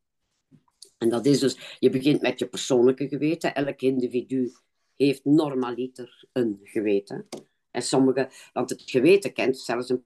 [0.99, 3.55] En dat is dus, je begint met je persoonlijke geweten.
[3.55, 4.53] Elk individu
[4.97, 7.29] heeft normaliter een geweten.
[7.71, 10.05] En sommige, want het geweten kent zelfs een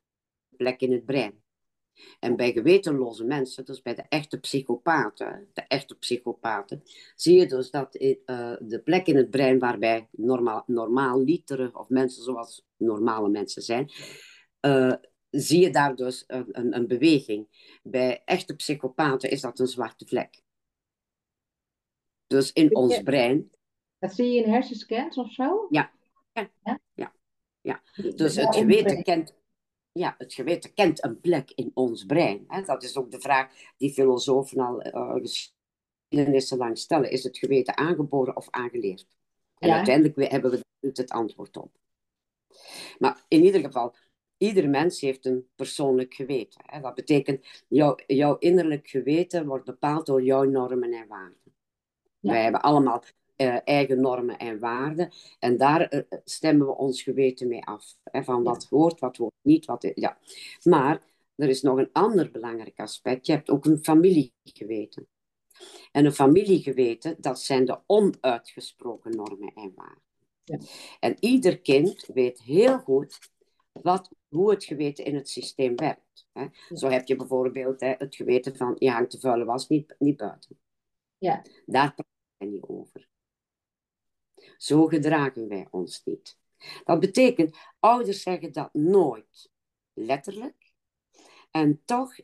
[0.57, 1.43] plek in het brein.
[2.21, 6.83] En bij gewetenloze mensen, dus bij de echte psychopaten, de echte psychopaten,
[7.17, 8.17] zie je dus dat eh,
[8.61, 13.91] de plek in het brein waarbij normaal, normaal lieteren of mensen zoals normale mensen zijn,
[14.61, 14.93] eh,
[15.31, 17.49] zie je daar dus een, een, een beweging.
[17.83, 20.43] Bij echte psychopaten is dat een zwarte vlek.
[22.27, 23.51] Dus in ons brein,
[23.99, 25.67] Dat zie je in hersenscans of zo?
[25.71, 25.91] Ja.
[26.33, 26.51] Ja.
[26.95, 27.13] Ja.
[27.61, 27.83] Ja.
[28.15, 29.35] dus het geweten kent,
[29.93, 32.45] ja, het geweten kent een plek in ons brein.
[32.49, 32.63] Hè?
[32.63, 37.11] Dat is ook de vraag die filosofen al uh, geschiedenissen lang stellen.
[37.11, 39.07] Is het geweten aangeboren of aangeleerd?
[39.59, 39.75] En Ja.
[39.77, 41.79] uiteindelijk hebben we daar het antwoord op.
[42.99, 43.95] Maar in ieder geval,
[44.41, 46.61] ieder mens heeft een persoonlijk geweten.
[46.65, 46.81] Hè?
[46.81, 51.53] Dat betekent, jouw, jouw innerlijk geweten wordt bepaald door jouw normen en waarden.
[52.21, 52.33] Ja.
[52.33, 53.03] Wij hebben allemaal
[53.37, 55.13] eh, eigen normen en waarden.
[55.39, 57.97] En daar eh, stemmen we ons geweten mee af.
[58.05, 58.25] Hè?
[58.25, 59.65] Van wat hoort, wat hoort niet.
[59.65, 60.19] Wat, ja.
[60.63, 61.03] Maar
[61.37, 63.27] er is nog een ander belangrijk aspect.
[63.27, 65.07] Je hebt ook een familiegeweten.
[65.93, 70.03] En een familiegeweten, dat zijn de onuitgesproken normen en waarden.
[70.45, 70.59] Ja.
[71.01, 73.19] En ieder kind weet heel goed
[73.73, 76.29] wat, hoe het geweten in het systeem werkt.
[76.33, 76.47] Hè?
[76.75, 80.17] Zo heb je bijvoorbeeld hè, het geweten van je hangt de vuile was niet, niet
[80.17, 80.59] buiten.
[81.19, 81.43] Ja.
[81.67, 83.09] Daar praten wij niet over.
[84.57, 86.39] Zo gedragen wij ons niet.
[86.85, 89.51] Dat betekent, ouders zeggen dat nooit
[89.93, 90.73] letterlijk.
[91.51, 92.15] En toch,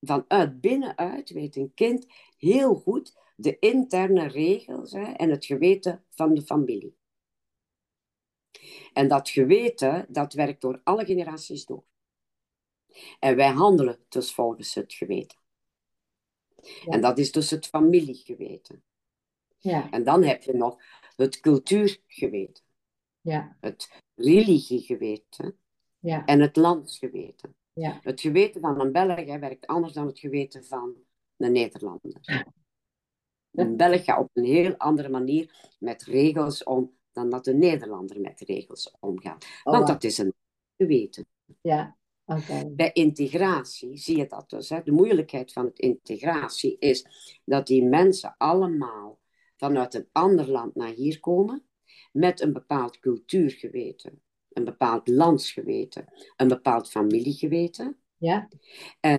[0.00, 6.34] vanuit binnenuit weet een kind heel goed de interne regels hè, en het geweten van
[6.34, 6.98] de familie.
[8.92, 11.84] En dat geweten, dat werkt door alle generaties door.
[13.18, 15.38] En wij handelen dus volgens het geweten.
[16.62, 16.92] Ja.
[16.92, 18.82] En dat is dus het familiegeweten.
[19.58, 20.82] Ja, En dan heb je nog
[21.16, 22.64] het cultuurgeweten,
[23.20, 25.58] ja, het religiegeweten
[25.98, 27.54] ja, en het landsgeweten.
[27.72, 27.98] ja.
[28.02, 30.94] Het geweten van een Belg hè, werkt anders dan het geweten van
[31.36, 32.46] een Nederlander.
[33.50, 38.20] Een Belg gaat op een heel andere manier met regels om dan dat een Nederlander
[38.20, 39.46] met regels omgaat.
[39.64, 40.34] Oh, Want dat is een
[40.76, 41.26] geweten.
[41.60, 42.70] Ja, oké.
[42.70, 44.68] Bij integratie zie je dat dus.
[44.68, 44.82] Hè.
[44.82, 47.06] De moeilijkheid van het integratie is
[47.44, 49.18] dat die mensen allemaal
[49.56, 51.64] vanuit een ander land naar hier komen
[52.12, 56.04] met een bepaald cultuurgeweten, een bepaald landsgeweten,
[56.36, 57.96] een bepaald familiegeweten.
[58.16, 58.48] Ja.
[59.00, 59.18] En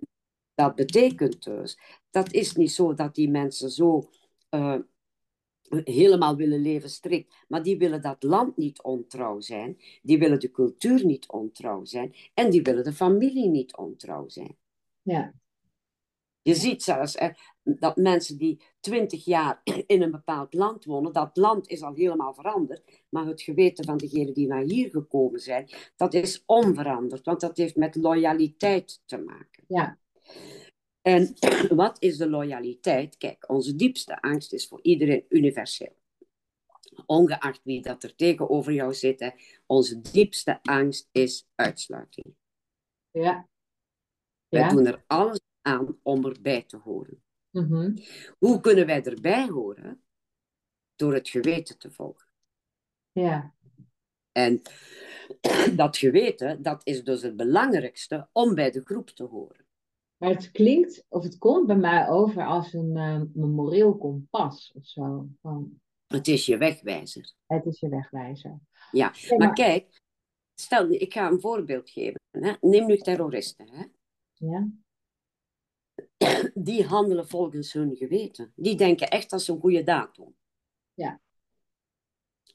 [0.53, 4.09] dat betekent dus, dat is niet zo dat die mensen zo
[4.49, 4.79] uh,
[5.83, 10.51] helemaal willen leven strikt, maar die willen dat land niet ontrouw zijn, die willen de
[10.51, 14.57] cultuur niet ontrouw zijn en die willen de familie niet ontrouw zijn.
[15.01, 15.33] Ja.
[16.41, 17.17] Je ziet zelfs
[17.63, 22.33] dat mensen die twintig jaar in een bepaald land wonen, dat land is al helemaal
[22.33, 27.41] veranderd, maar het geweten van degenen die naar hier gekomen zijn, dat is onveranderd, want
[27.41, 29.63] dat heeft met loyaliteit te maken.
[29.67, 29.99] Ja.
[31.01, 31.35] En
[31.81, 33.17] wat is de loyaliteit?
[33.17, 35.95] Kijk, onze diepste angst is voor iedereen universeel.
[37.05, 39.33] Ongeacht wie dat er tegenover jou zit,
[39.65, 42.35] onze diepste angst is uitsluiting.
[43.11, 43.49] Ja.
[44.47, 47.23] Wij doen er alles aan om erbij te horen.
[47.49, 47.97] Mhm.
[48.37, 50.03] Hoe kunnen wij erbij horen?
[50.95, 52.27] Door het geweten te volgen.
[53.11, 53.53] Ja.
[54.31, 54.61] En
[55.75, 59.60] dat geweten, dat is dus het belangrijkste om bij de groep te horen.
[60.21, 64.85] Maar het klinkt, of het komt bij mij over als een, een moreel kompas of
[64.85, 65.27] zo.
[65.41, 67.33] Van, het is je wegwijzer.
[67.45, 68.59] Het is je wegwijzer.
[68.91, 70.01] Ja, maar, kijk,
[70.53, 72.21] stel, ik ga een voorbeeld geven.
[72.31, 72.53] Hè?
[72.61, 73.69] Neem nu terroristen.
[73.69, 73.85] Hè?
[74.33, 74.67] Ja.
[76.53, 78.53] Die handelen volgens hun geweten.
[78.55, 80.35] Die denken echt dat ze een goede daad doen.
[80.93, 81.21] Ja.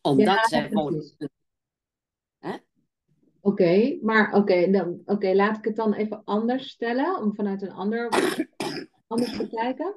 [0.02, 1.30] Omdat ja, zij volgens hun
[3.46, 7.72] Oké, maar oké, dan oké, laat ik het dan even anders stellen, om vanuit een
[7.72, 8.08] ander
[9.06, 9.96] anders te kijken.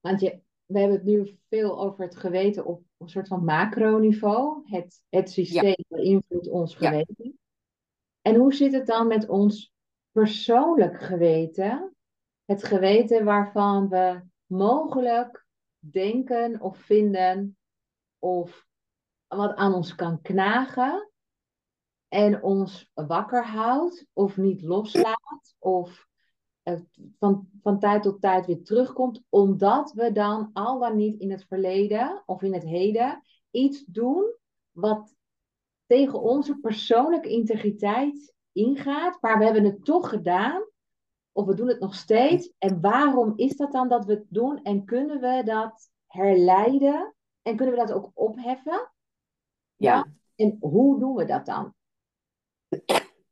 [0.00, 4.62] Want je, we hebben het nu veel over het geweten op een soort van macroniveau.
[4.64, 7.38] Het, het systeem beïnvloedt ons geweten.
[8.22, 9.72] En hoe zit het dan met ons
[10.12, 11.94] persoonlijk geweten?
[12.44, 15.46] Het geweten waarvan we mogelijk
[15.78, 17.56] denken of vinden
[18.18, 18.66] of
[19.26, 21.09] wat aan ons kan knagen
[22.10, 26.08] en ons wakker houdt of niet loslaat of
[27.18, 31.44] van, van tijd tot tijd weer terugkomt, omdat we dan al dan niet in het
[31.44, 34.34] verleden of in het heden iets doen
[34.70, 35.14] wat
[35.86, 40.62] tegen onze persoonlijke integriteit ingaat, maar we hebben het toch gedaan
[41.32, 42.52] of we doen het nog steeds.
[42.58, 47.56] En waarom is dat dan dat we het doen en kunnen we dat herleiden en
[47.56, 48.90] kunnen we dat ook opheffen?
[49.76, 50.06] Ja.
[50.34, 51.74] En hoe doen we dat dan?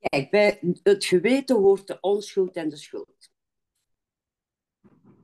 [0.01, 3.31] Kijk, bij het geweten hoort de onschuld en de schuld.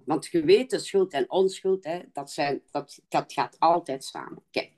[0.05, 4.43] Want geweten, schuld en onschuld, hè, dat, zijn, dat, dat gaat altijd samen.
[4.51, 4.73] Kijk,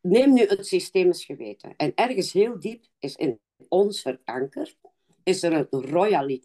[0.00, 1.76] neem nu het systemisch geweten.
[1.76, 4.78] En ergens heel diep is in ons verankerd,
[5.22, 5.66] is er een,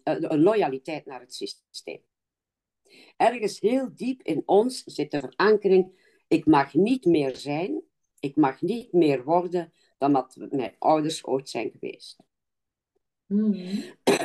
[0.04, 2.00] een loyaliteit naar het systeem.
[3.16, 7.82] Ergens heel diep in ons zit de verankering, ik mag niet meer zijn,
[8.20, 12.16] ik mag niet meer worden dan dat mijn ouders ooit zijn geweest.
[13.26, 13.82] Hmm.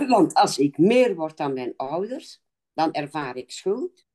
[0.07, 2.41] Want als ik meer word dan mijn ouders,
[2.73, 4.05] dan ervaar ik schuld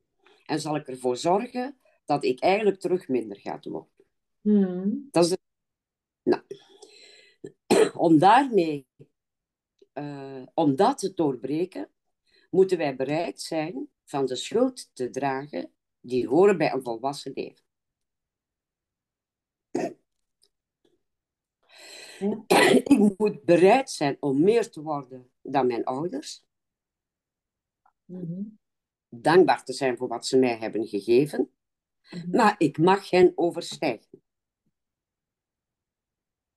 [0.44, 4.06] en zal ik ervoor zorgen dat ik eigenlijk terug minder ga worden.
[4.40, 5.08] Hmm.
[5.10, 5.36] Dat is
[6.22, 6.42] nou,
[8.06, 8.86] om daarmee,
[9.94, 11.90] uh, om dat te doorbreken,
[12.50, 17.66] moeten wij bereid zijn van de schuld te dragen die horen bij een volwassen leven.
[22.92, 26.44] Ik moet bereid zijn om meer te worden dan mijn ouders.
[28.04, 28.42] Mhm.
[29.08, 31.52] Dankbaar te zijn voor wat ze mij hebben gegeven.
[32.10, 32.36] Mhm.
[32.36, 34.22] Maar ik mag hen overstijgen.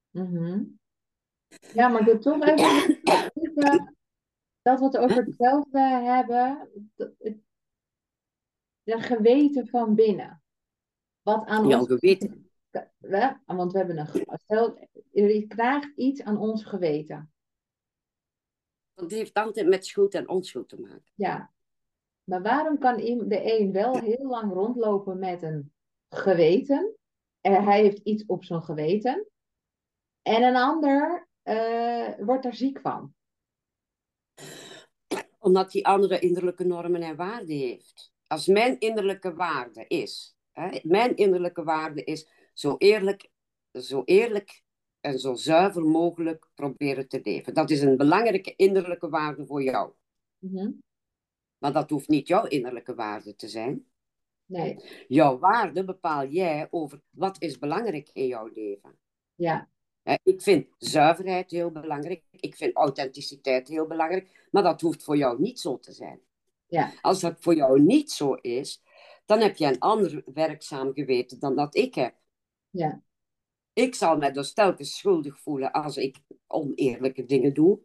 [0.10, 0.64] Mhm.
[1.74, 3.96] Ja, maar wil toch even,
[4.62, 6.70] dat we het over hetzelfde hebben.
[6.96, 7.38] Het,
[8.84, 10.44] het geweten van binnen.
[11.22, 12.51] Wat aan Ja, ons geweten.
[13.46, 14.26] Want we hebben een.
[14.44, 17.32] Stel, je krijgt iets aan ons geweten.
[18.94, 21.12] Dat heeft altijd met schuld en onschuld te maken.
[21.14, 21.52] Ja.
[22.24, 25.74] Maar waarom kan de een wel heel lang rondlopen met een
[26.10, 26.96] geweten?
[27.42, 29.28] En hij heeft iets op zijn geweten.
[30.22, 33.14] En een ander uh, wordt daar ziek van.
[35.40, 38.12] Omdat die andere innerlijke normen en waarden heeft.
[38.28, 40.36] Als mijn innerlijke waarde is.
[40.52, 43.30] Hè, mijn innerlijke waarde is zo eerlijk,
[43.72, 44.64] zo eerlijk
[45.00, 47.54] en zo zuiver mogelijk proberen te leven.
[47.54, 49.92] Dat is een belangrijke innerlijke waarde voor jou.
[50.38, 50.82] Mm
[51.58, 53.86] Maar dat hoeft niet jouw innerlijke waarde te zijn.
[54.46, 55.06] Nee.
[55.08, 58.98] Jouw waarde bepaal jij over wat is belangrijk in jouw leven.
[59.36, 59.70] Ja.
[60.24, 62.24] Ik vind zuiverheid heel belangrijk.
[62.32, 64.48] Ik vind authenticiteit heel belangrijk.
[64.52, 66.20] Maar dat hoeft voor jou niet zo te zijn.
[66.68, 66.92] Ja.
[67.02, 68.82] Als dat voor jou niet zo is,
[69.26, 72.16] dan heb je een ander werkzaam geweten dan dat ik heb.
[72.72, 73.02] Ja.
[73.74, 76.18] Ik zal me dus telkens schuldig voelen als ik
[76.48, 77.80] oneerlijke dingen doe.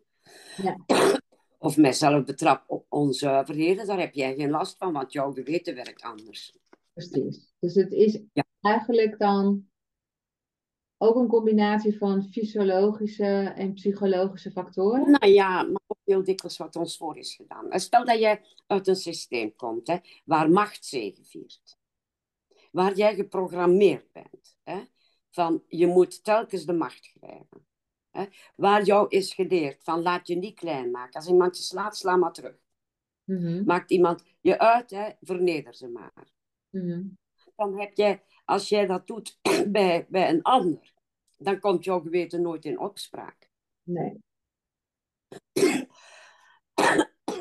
[0.56, 0.76] Ja.
[1.58, 3.86] Of mijzelf betrap op onzuiverheden.
[3.86, 6.58] Daar heb jij geen last van, want jouw geweten werkt anders.
[6.92, 7.52] Precies.
[7.58, 8.44] Dus het is Ja.
[8.60, 9.68] eigenlijk dan
[10.96, 15.10] ook een combinatie van fysiologische en psychologische factoren.
[15.10, 17.80] Nou ja, maar ook heel dikwijls wat ons voor is gedaan.
[17.80, 21.75] Stel dat jij uit een systeem komt hè, waar macht zegeviert.
[22.72, 24.58] Waar jij geprogrammeerd bent.
[24.62, 24.82] Hè,
[25.30, 27.66] van je moet telkens de macht grijpen.
[28.10, 31.12] Hè, waar jou is geleerd van laat je niet klein maken.
[31.14, 32.56] Als iemand je slaat, sla maar terug.
[33.24, 36.32] Mhm, Maakt iemand je uit, hè, verneder ze maar.
[36.70, 37.02] mhm.
[37.56, 39.38] Dan heb jij, als jij dat doet
[39.68, 40.92] bij, bij een ander,
[41.36, 43.50] dan komt jouw geweten nooit in opspraak.
[43.82, 44.18] Nee.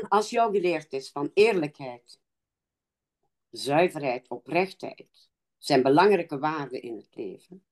[0.10, 2.22] Als jou geleerd is van eerlijkheid,
[3.56, 7.64] zuiverheid, oprechtheid, zijn belangrijke waarden in het leven,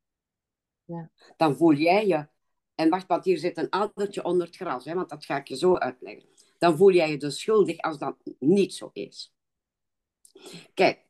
[0.86, 1.12] Ja.
[1.38, 2.28] dan voel jij je,
[2.76, 5.48] en wacht, want hier zit een addertje onder het gras, hè, want dat ga ik
[5.48, 6.30] je zo uitleggen.
[6.58, 9.34] Dan voel jij je dus schuldig als dat niet zo is.
[10.74, 11.06] Kijk,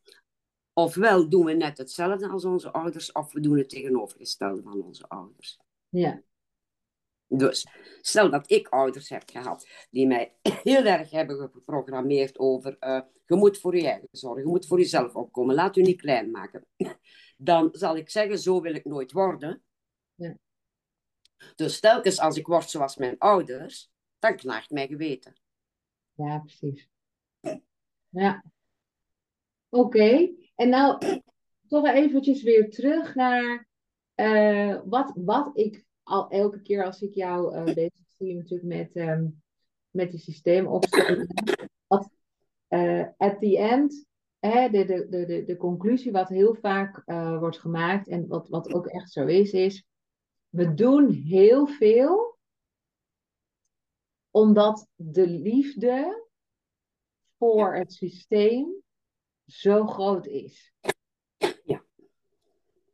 [0.72, 5.08] ofwel doen we net hetzelfde als onze ouders, of we doen het tegenovergestelde van onze
[5.08, 5.58] ouders.
[5.88, 6.22] Ja.
[7.38, 7.66] Dus
[8.00, 13.34] stel dat ik ouders heb gehad die mij heel erg hebben geprogrammeerd over uh, je
[13.34, 16.66] moet voor je eigen zorgen, je moet voor jezelf opkomen, laat u niet klein maken.
[17.36, 19.62] Dan zal ik zeggen, zo wil ik nooit worden.
[20.14, 20.36] Ja.
[21.54, 25.40] Dus telkens als ik word zoals mijn ouders, dan knaagt mijn geweten.
[26.12, 26.88] Ja, precies.
[28.08, 28.44] Ja.
[29.68, 30.34] Oké.
[30.54, 31.20] En nou
[31.68, 33.68] toch eventjes weer terug naar
[34.14, 38.96] uh, wat, wat ik al elke keer als ik jou uh, bezig zie natuurlijk met,
[39.08, 39.42] um,
[39.90, 41.26] met die systeemopstellingen.
[41.86, 42.10] Wat
[42.68, 44.06] uh, at the end,
[44.38, 48.72] hè, de, de, de, de, conclusie wat heel vaak uh, wordt gemaakt en wat, wat
[48.72, 49.86] ook echt zo is, is
[50.48, 52.38] we doen heel veel
[54.30, 56.26] omdat de liefde
[57.38, 58.82] voor het systeem
[59.46, 60.72] zo groot is.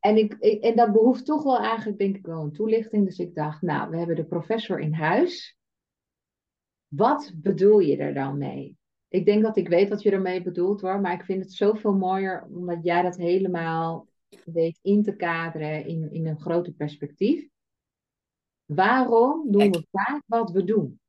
[0.00, 3.04] En, ik, ik- en dat behoeft toch wel eigenlijk, denk ik, wel een toelichting.
[3.04, 5.58] Dus ik dacht, nou, we hebben de professor in huis.
[6.88, 8.78] Wat bedoel je er dan mee?
[9.08, 11.92] Ik denk dat ik weet wat je ermee bedoelt hoor, maar ik vind het zoveel
[11.92, 14.08] mooier omdat jij dat helemaal
[14.44, 17.48] weet in te kaderen in, in een groter perspectief.
[18.64, 21.00] Waarom doen we vaak wat we doen?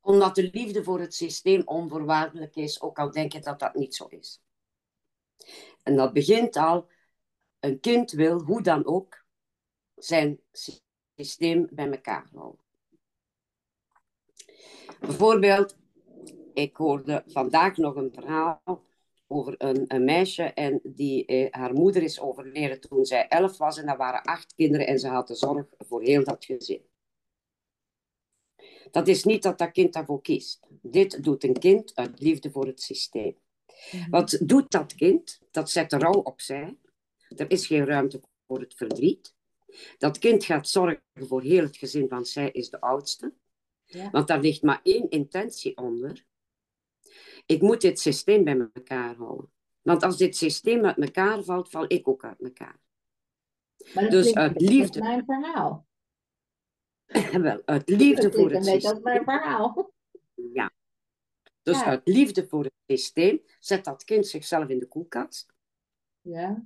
[0.00, 3.94] Omdat de liefde voor het systeem onvoorwaardelijk is, ook al denk je dat dat niet
[3.94, 4.40] zo is.
[5.82, 6.88] En dat begint al,
[7.60, 9.24] een kind wil, hoe dan ook,
[9.94, 10.40] zijn
[11.14, 12.60] systeem bij elkaar houden.
[15.00, 15.76] Bijvoorbeeld,
[16.54, 18.62] ik hoorde vandaag nog een verhaal
[19.26, 23.86] over een, meisje en die, eh, haar moeder is overleden toen zij elf was en
[23.86, 26.82] dat waren acht kinderen en ze had de zorg voor heel dat gezin.
[28.90, 30.60] Dat is niet dat dat kind daarvoor kiest.
[30.82, 33.41] Dit doet een kind uit liefde voor het systeem.
[34.10, 35.40] Wat doet dat kind?
[35.50, 36.76] Dat zet de rouw opzij.
[37.36, 39.34] Er is geen ruimte voor het verdriet.
[39.98, 43.34] Dat kind gaat zorgen voor heel het gezin, want zij is de oudste.
[43.84, 44.10] Ja.
[44.10, 46.24] Want daar ligt maar één intentie onder.
[47.46, 49.52] Ik moet dit systeem bij elkaar houden.
[49.82, 52.80] Want als dit systeem uit elkaar valt, val ik ook uit elkaar.
[53.94, 54.98] Maar dat Dus uit liefde.
[55.00, 55.86] als mijn verhaal.
[57.42, 59.02] Wel, uit liefde Dat voor het een beetje als systeem.
[59.02, 59.92] mijn verhaal.
[60.52, 60.72] Ja.
[61.62, 61.84] Dus Ja.
[61.84, 65.52] uit liefde voor het systeem zet dat kind zichzelf in de koelkast.
[66.20, 66.64] Ja,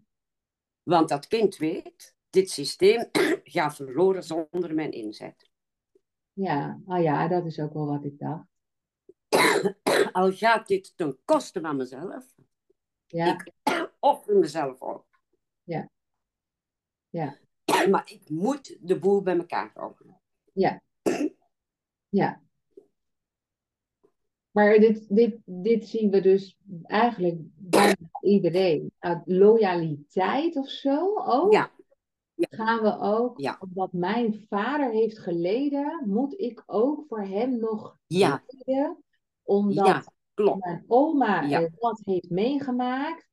[0.82, 3.08] Want dat kind weet, dit systeem
[3.44, 5.50] gaat verloren zonder mijn inzet.
[6.32, 6.80] ja.
[6.86, 8.44] Oh ja, dat is ook wel wat ik dacht.
[10.12, 12.34] Al gaat dit ten koste van mezelf,
[13.06, 13.52] Ja, ik
[14.00, 15.06] offer mezelf op.
[15.62, 15.90] Ja.
[17.08, 17.38] Ja.
[17.90, 20.20] Maar ik moet de boel bij elkaar houden.
[22.08, 22.44] ja.
[24.56, 28.92] Maar dit, dit, dit zien we dus eigenlijk bij iedereen.
[28.98, 31.52] Uit loyaliteit of zo ook.
[31.52, 31.70] Ja,
[32.36, 33.56] Gaan we ook, Ja.
[33.60, 38.42] omdat mijn vader heeft geleden, moet ik ook voor hem nog Ja.
[38.46, 38.96] lijden,
[39.42, 40.04] omdat ja,
[40.34, 40.64] klopt.
[40.64, 41.68] mijn oma Ja.
[41.78, 43.28] dat heeft meegemaakt,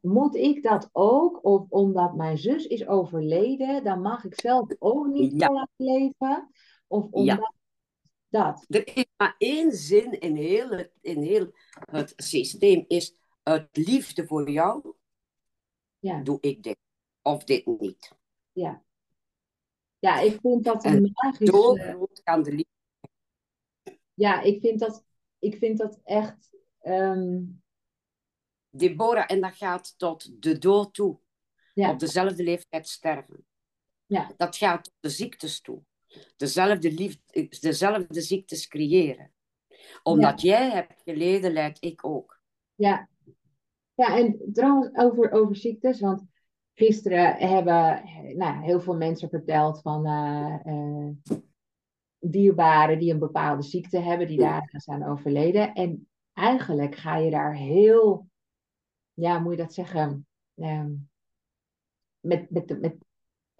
[0.00, 1.44] moet ik dat ook?
[1.44, 5.48] Of omdat mijn zus is overleden, dan mag ik zelf ook niet Ja.
[5.52, 6.50] lang leven?
[6.86, 7.52] Of omdat
[8.30, 8.64] dat?
[8.68, 11.52] Er is maar één zin in heel het, in heel
[11.90, 14.94] het systeem, is uit liefde voor jou
[15.98, 16.76] Ja, doe ik dit.
[17.22, 18.12] Of dit niet.
[18.52, 18.82] ja.
[19.98, 21.48] Ja, ik vind dat En een magisch...
[21.48, 22.78] Zo eh, kan de liefde
[24.20, 25.04] ja, ik vind dat,
[25.38, 26.56] ik vind dat echt...
[26.80, 27.42] ehm,
[28.70, 31.18] Deborah, en dat gaat tot de dood toe.
[31.74, 31.90] Ja.
[31.90, 33.46] Op dezelfde leeftijd sterven.
[34.06, 34.32] Ja.
[34.36, 35.82] Dat gaat tot de ziektes toe.
[36.36, 39.32] Dezelfde, liefde, dezelfde ziektes creëren.
[40.02, 42.40] Omdat jij hebt geleden, leid ik ook.
[42.74, 43.08] Ja.
[43.94, 46.24] Ja, en trouwens over, over ziektes, want
[46.74, 48.02] gisteren hebben
[48.36, 51.10] nou, heel veel mensen verteld van uh, uh,
[52.18, 55.74] dierbaren die een bepaalde ziekte hebben, die daar zijn overleden.
[55.74, 58.28] En eigenlijk ga je daar heel,
[59.12, 60.86] ja, moet je dat zeggen, uh,
[62.20, 62.96] met, met, de, met,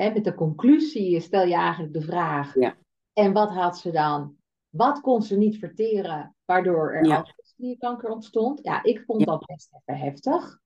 [0.01, 2.55] hè, met de conclusie stel je eigenlijk de vraag.
[2.55, 2.76] Ja.
[3.12, 4.34] En wat had ze dan?
[4.68, 7.24] Wat kon ze niet verteren, waardoor er Ja.
[7.78, 8.61] kanker ontstond?
[8.62, 10.59] Ja, ik vond dat best even heftig.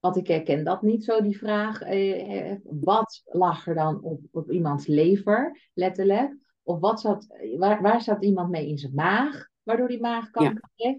[0.00, 1.80] Want ik herken dat niet zo, die vraag.
[1.80, 6.36] Eh, eh, wat lag er dan op, op iemands lever, letterlijk?
[6.62, 7.26] Of wat zat,
[7.56, 10.96] waar, waar zat iemand mee in zijn maag, waardoor die maagkanker kreeg?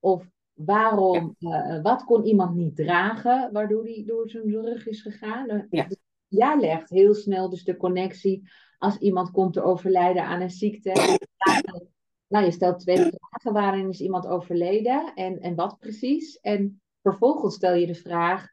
[0.00, 5.66] Of waarom, eh, wat kon iemand niet dragen, waardoor die door zijn rug is gegaan?
[5.70, 5.86] Ja.
[6.28, 10.92] Jij legt heel snel dus de connectie als iemand komt te overlijden aan een ziekte.
[12.28, 13.52] Nou, je stelt twee vragen.
[13.52, 16.40] Waarin is iemand overleden en, en wat precies?
[16.40, 18.52] En vervolgens stel je de vraag: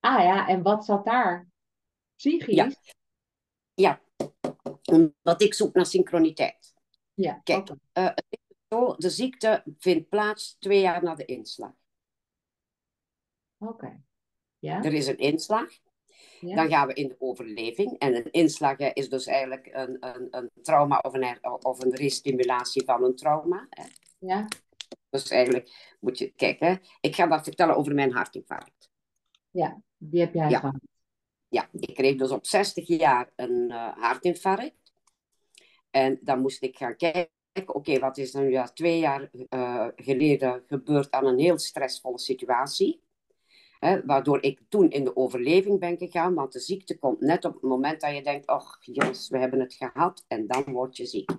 [0.00, 1.48] ah ja, en wat zat daar?
[2.16, 2.54] Psychisch?
[2.54, 2.70] Ja.
[3.74, 4.00] Ja,
[4.84, 6.74] omdat ik zoek naar synchroniteit.
[7.14, 8.38] Ja, Kijk, eh, is
[8.68, 11.72] zo, de ziekte vindt plaats twee jaar na de inslag.
[13.58, 14.02] Oké.
[14.58, 15.70] Ja, Er is een inslag,
[16.40, 17.98] ja, dan gaan we in de overleving.
[17.98, 22.84] En een inslag is dus eigenlijk een, een, een trauma of een, of een restimulatie
[22.84, 23.66] van een trauma.
[23.70, 23.84] Hè.
[24.18, 24.48] ja,
[25.10, 28.90] Dus eigenlijk moet je kijken, ik ga dat vertellen over mijn hartinfarct.
[29.50, 29.80] ja.
[29.98, 30.58] Die heb jij Ja.
[30.58, 30.74] gehad.
[31.48, 34.92] Ja, ik kreeg dus op 60 jaar een eh, hartinfarct.
[35.90, 37.30] En dan moest ik gaan kijken,
[37.66, 42.18] oké, wat is er nu ja, twee jaar eh, geleden gebeurd aan een heel stressvolle
[42.18, 43.02] situatie.
[44.06, 47.62] Waardoor ik toen in de overleving ben gegaan, want de ziekte komt net op het
[47.62, 51.30] moment dat je denkt, och jongens, we hebben het gehad en dan word je ziek.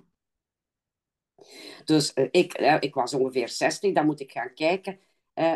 [1.84, 4.98] Dus eh, ik, ik was ongeveer 60, dan moet ik gaan kijken.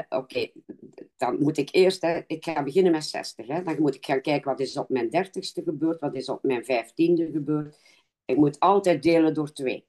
[0.09, 0.51] Oké,
[1.17, 3.47] dan moet ik eerst, ik ga beginnen met 60.
[3.47, 6.43] Hè, dan moet ik gaan kijken wat is op mijn 30ste gebeurd, wat is op
[6.43, 7.79] mijn 15e gebeurd.
[8.25, 9.87] Ik moet altijd delen door twee.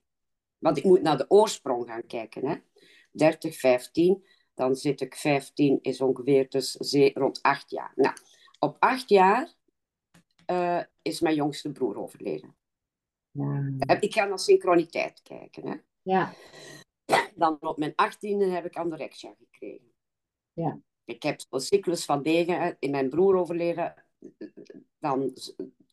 [0.57, 2.47] Want ik moet naar de oorsprong gaan kijken.
[2.47, 2.55] Hè.
[3.11, 6.77] 30, 15, dan zit ik 15, is ongeveer dus
[7.13, 7.91] rond 8 jaar.
[7.95, 8.15] Nou,
[8.59, 9.53] op 8 jaar
[10.45, 12.55] eh, is mijn jongste broer overleden.
[13.31, 15.67] Ja, Eh, Ik ga naar synchroniteit kijken.
[15.67, 15.75] Hè.
[16.01, 16.33] ja,
[17.35, 19.91] Dan op mijn 18e heb ik anorexia gekregen.
[20.53, 20.79] Ja.
[21.05, 23.93] Ik heb een cyclus van 9, in mijn broer overleden.
[24.99, 25.33] Dan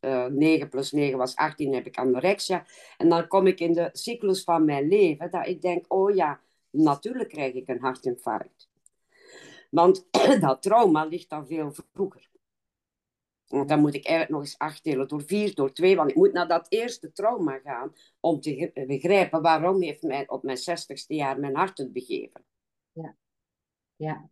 [0.01, 2.67] eh 9 plus 9 was 18, heb ik anorexia.
[2.97, 6.41] En dan kom ik in de cyclus van mijn leven, dat ik denk, oh ja,
[6.71, 8.71] natuurlijk krijg ik een hartinfarct.
[9.71, 10.07] Want
[10.41, 12.31] dat trauma ligt dan veel vroeger.
[13.47, 15.97] Want dan moet ik eigenlijk nog eens acht delen door vier, door twee.
[15.97, 20.43] Want ik moet naar dat eerste trauma gaan om te begrijpen waarom heeft mij op
[20.43, 22.45] mijn zestigste jaar mijn hart het begeven.
[23.97, 24.31] ja,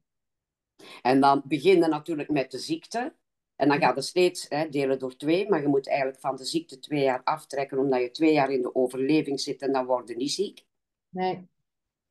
[1.02, 3.14] En dan beginnen natuurlijk met de ziekte.
[3.56, 5.48] En dan gaat het steeds hè, delen door twee.
[5.48, 8.62] Maar je moet eigenlijk van de ziekte twee jaar aftrekken, omdat je twee jaar in
[8.62, 10.66] de overleving zit en dan word je niet ziek.
[11.08, 11.48] nee,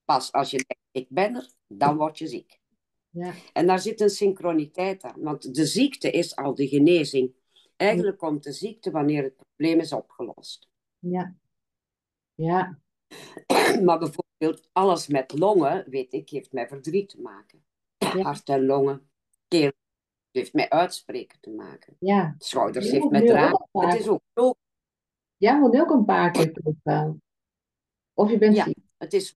[0.07, 2.59] Pas als je denkt, ik ben er, dan word je ziek.
[3.09, 5.21] ja, En daar zit een synchroniteit aan.
[5.21, 7.31] Want de ziekte is al de genezing.
[7.75, 10.67] Eigenlijk komt de ziekte wanneer het probleem is opgelost.
[10.99, 11.35] ja,
[12.35, 12.79] ja,
[13.85, 17.65] Maar bijvoorbeeld alles met longen, weet ik, heeft met verdriet te maken.
[17.97, 18.21] Ja.
[18.21, 19.09] Hart en longen,
[19.47, 19.71] keel,
[20.31, 21.95] heeft met uitspreken te maken.
[21.99, 22.35] ja.
[22.37, 23.67] Schouders Ja, heeft dragen.
[23.71, 23.91] vaak.
[23.91, 24.57] Het is ook ook-
[25.37, 26.51] Jij moet ook een paar keer.
[28.13, 28.63] Of je bent Ja.
[28.63, 28.77] ziek.
[28.97, 29.35] het, is,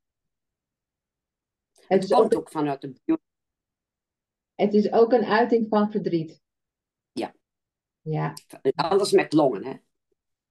[1.91, 3.17] Het komt ook vanuit de bio.
[4.55, 6.41] het is ook een uiting van verdriet.
[7.11, 7.35] Ja.
[8.01, 8.33] Ja,
[8.75, 9.73] Alles met longen, hè?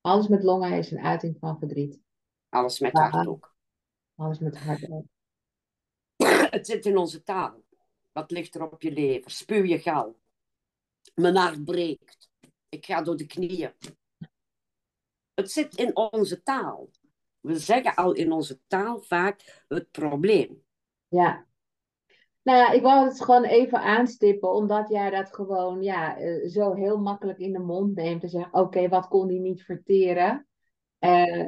[0.00, 2.00] alles met longen is een uiting van verdriet.
[2.48, 3.08] Alles met Ja.
[3.08, 3.54] hart ook.
[4.14, 5.04] Alles met hart ook.
[6.56, 7.64] Het zit in onze taal.
[8.12, 9.30] Wat ligt er op je lever?
[9.30, 10.18] Spuw je gal.
[11.14, 12.30] Mijn hart breekt.
[12.68, 13.72] Ik ga door de knieën.
[15.34, 16.90] Het zit in onze taal.
[17.40, 20.64] We zeggen al in onze taal vaak het probleem.
[21.10, 21.46] Ja.
[22.42, 26.74] Nou ja, ik wou het gewoon even aanstippen, omdat jij dat gewoon ja, eh, zo
[26.74, 30.46] heel makkelijk in de mond neemt en zegt, oké, wat kon die niet verteren?
[30.98, 31.46] Eh,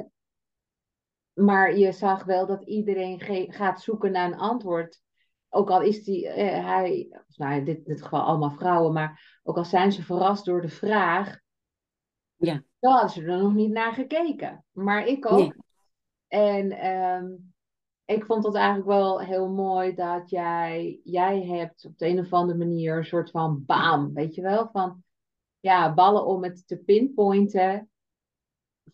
[1.32, 3.20] maar je zag wel dat iedereen
[3.52, 5.02] gaat zoeken naar een antwoord.
[5.48, 9.56] Ook al is die, eh, hij, nou in dit, dit geval allemaal vrouwen, maar ook
[9.56, 11.40] al zijn ze verrast door de vraag,
[12.36, 12.62] Ja.
[12.78, 14.64] dan hadden ze er nog niet naar gekeken.
[14.70, 15.38] Maar ik ook.
[15.38, 15.52] Nee.
[16.28, 17.26] En, ehm,
[18.12, 22.32] ik vond het eigenlijk wel heel mooi dat jij, jij hebt op de een of
[22.32, 24.68] andere manier een soort van baan, weet je wel?
[24.72, 25.02] Van
[25.60, 27.90] ja, ballen om het te pinpointen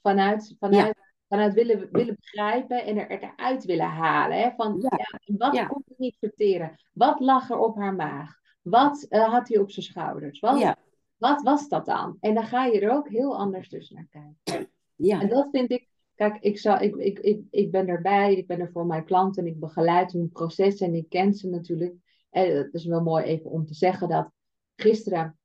[0.03, 0.99] vanuit, vanuit,
[1.29, 4.39] vanuit willen, willen begrijpen en er, eruit willen halen.
[4.41, 4.51] Hè?
[4.57, 5.37] Van ja.
[5.37, 5.67] wat ja.
[5.67, 6.81] kon niet verteren?
[6.93, 8.37] Wat lag er op haar maag?
[8.63, 10.41] Wat uh, had hij op zijn schouders?
[10.41, 10.77] Wat,
[11.17, 12.17] wat was dat dan?
[12.21, 14.71] En dan ga je er ook heel anders dus naar kijken.
[14.95, 15.21] Ja.
[15.21, 15.88] En dat vind ik
[16.19, 19.47] Kijk, ik, zou, ik, ik, ik, ik ben erbij, ik ben er voor mijn klanten,
[19.47, 21.95] ik begeleid hun proces en ik ken ze natuurlijk.
[22.31, 24.31] En het is wel mooi even om te zeggen dat
[24.77, 25.39] gisteren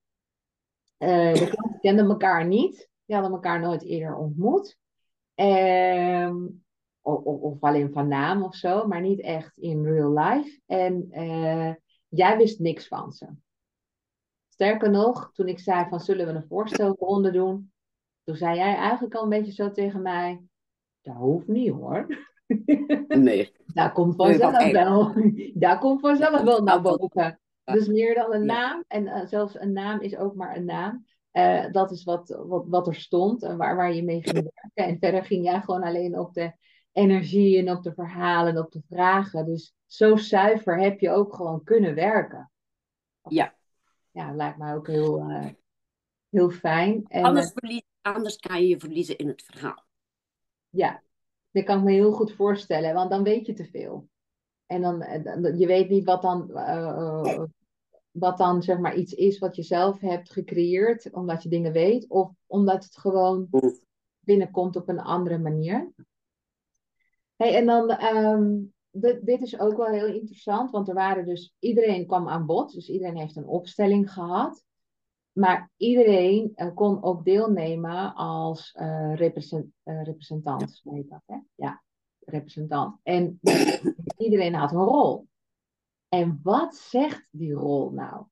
[0.97, 2.89] uh, de klanten kenden elkaar niet.
[3.05, 4.77] Die hadden elkaar nooit eerder ontmoet.
[5.35, 6.63] Um,
[7.01, 10.61] of, of, alleen van naam of zo, maar niet echt in real life.
[10.65, 11.73] En uh,
[12.07, 13.27] jij wist niks van ze.
[14.47, 17.71] Sterker nog, toen ik zei van zullen we een voorstelronde doen,
[18.23, 20.41] toen zei jij eigenlijk al een beetje zo tegen mij,
[21.03, 22.07] dat hoeft niet hoor.
[23.07, 23.51] Nee.
[23.73, 25.13] Daar komt vanzelf wel.
[25.53, 27.39] Daar komt vanzelf wel naar boven.
[27.63, 28.83] Dus meer dan een naam.
[28.87, 31.05] En uh, zelfs een naam is ook maar een naam.
[31.33, 34.93] Uh, dat is wat, wat, wat er stond en waar, waar je mee ging werken.
[34.93, 36.53] En verder ging jij gewoon alleen op de
[36.91, 39.45] energie en op de verhalen en op de vragen.
[39.45, 42.51] Dus zo zuiver heb je ook gewoon kunnen werken.
[43.29, 43.55] Ja.
[44.11, 45.45] Ja, lijkt mij ook heel, uh,
[46.29, 47.05] heel fijn.
[47.07, 49.83] En, anders, verlies, anders kan je je verliezen in het verhaal.
[50.75, 51.03] Ja,
[51.51, 54.07] dat kan ik me heel goed voorstellen, want dan weet je te veel.
[54.65, 57.43] En dan, eh, je weet niet wat dan, uh,
[58.11, 62.09] wat dan zeg maar iets is wat je zelf hebt gecreëerd, omdat je dingen weet,
[62.09, 63.47] of omdat het gewoon
[64.19, 65.91] binnenkomt op een andere manier.
[67.35, 68.73] Hey, en dan, um,
[69.21, 72.89] dit is ook wel heel interessant, want er waren dus, iedereen kwam aan bod, dus
[72.89, 74.63] iedereen heeft een opstelling gehad.
[75.33, 80.81] Maar iedereen uh, kon ook deelnemen als uh, represent, uh, representant.
[80.83, 81.37] Heet dat, hè?
[81.55, 81.83] Ja,
[82.19, 82.99] representant.
[83.03, 83.39] En
[84.17, 85.27] iedereen had een rol.
[86.09, 88.25] En wat zegt die rol nou?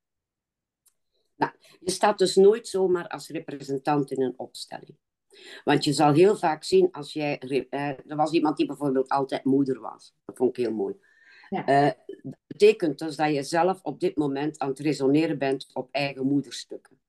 [1.36, 4.97] Nou, je staat dus nooit zomaar als representant in een opstelling.
[5.64, 7.39] Want je zal heel vaak zien als jij.
[7.70, 10.14] er was iemand die bijvoorbeeld altijd moeder was.
[10.26, 10.95] Dat vond ik heel mooi.
[11.52, 11.70] Ja.
[11.70, 11.91] Uh,
[12.47, 16.99] betekent dus dat je zelf op dit moment aan het resoneren bent op eigen moederstukken.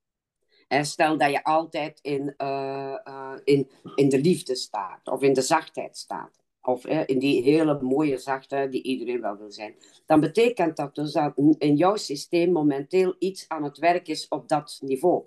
[0.68, 5.32] En stel dat je altijd in, uh, uh, in, in de liefde staat of in
[5.32, 6.40] de zachtheid staat.
[6.60, 9.74] Of in die hele mooie zachtheid die iedereen wel wil zijn.
[10.06, 14.48] Dan betekent dat dus dat in jouw systeem momenteel iets aan het werk is op
[14.48, 15.24] dat niveau.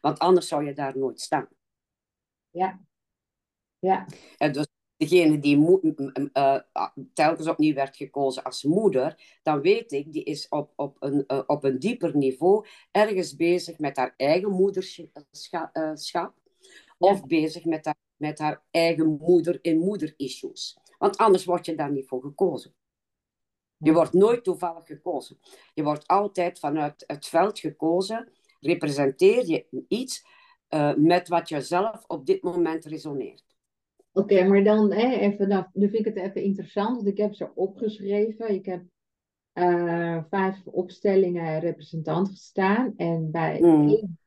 [0.00, 1.48] Want anders zou je daar nooit staan.
[2.50, 2.80] Ja.
[3.78, 4.06] Ja.
[4.38, 4.66] En dus
[4.98, 6.58] degene die uh,
[7.14, 11.42] telkens opnieuw werd gekozen als moeder, dan weet ik, die is op, op, een, uh,
[11.46, 16.26] op een dieper niveau ergens bezig met haar eigen moederschap, uh,
[16.98, 20.78] of bezig met haar, met haar eigen moeder in moederissues.
[20.98, 22.74] Want anders word je daar niet voor gekozen.
[23.76, 25.38] Je wordt nooit toevallig gekozen.
[25.74, 28.32] Je wordt altijd vanuit het veld gekozen.
[28.60, 30.24] Representeer je iets
[30.96, 33.47] met wat je zelf op dit moment resoneert.
[34.12, 37.34] Oké, maar dan hè, even, nou, nu vind ik het even interessant, want ik heb
[37.34, 38.54] ze opgeschreven.
[38.54, 38.84] Ik heb
[39.54, 42.94] uh, vijf opstellingen representant gestaan.
[42.96, 43.88] En bij mm.
[43.88, 44.18] één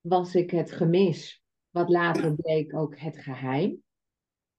[0.00, 3.82] was ik het gemis, wat later bleek ook het geheim.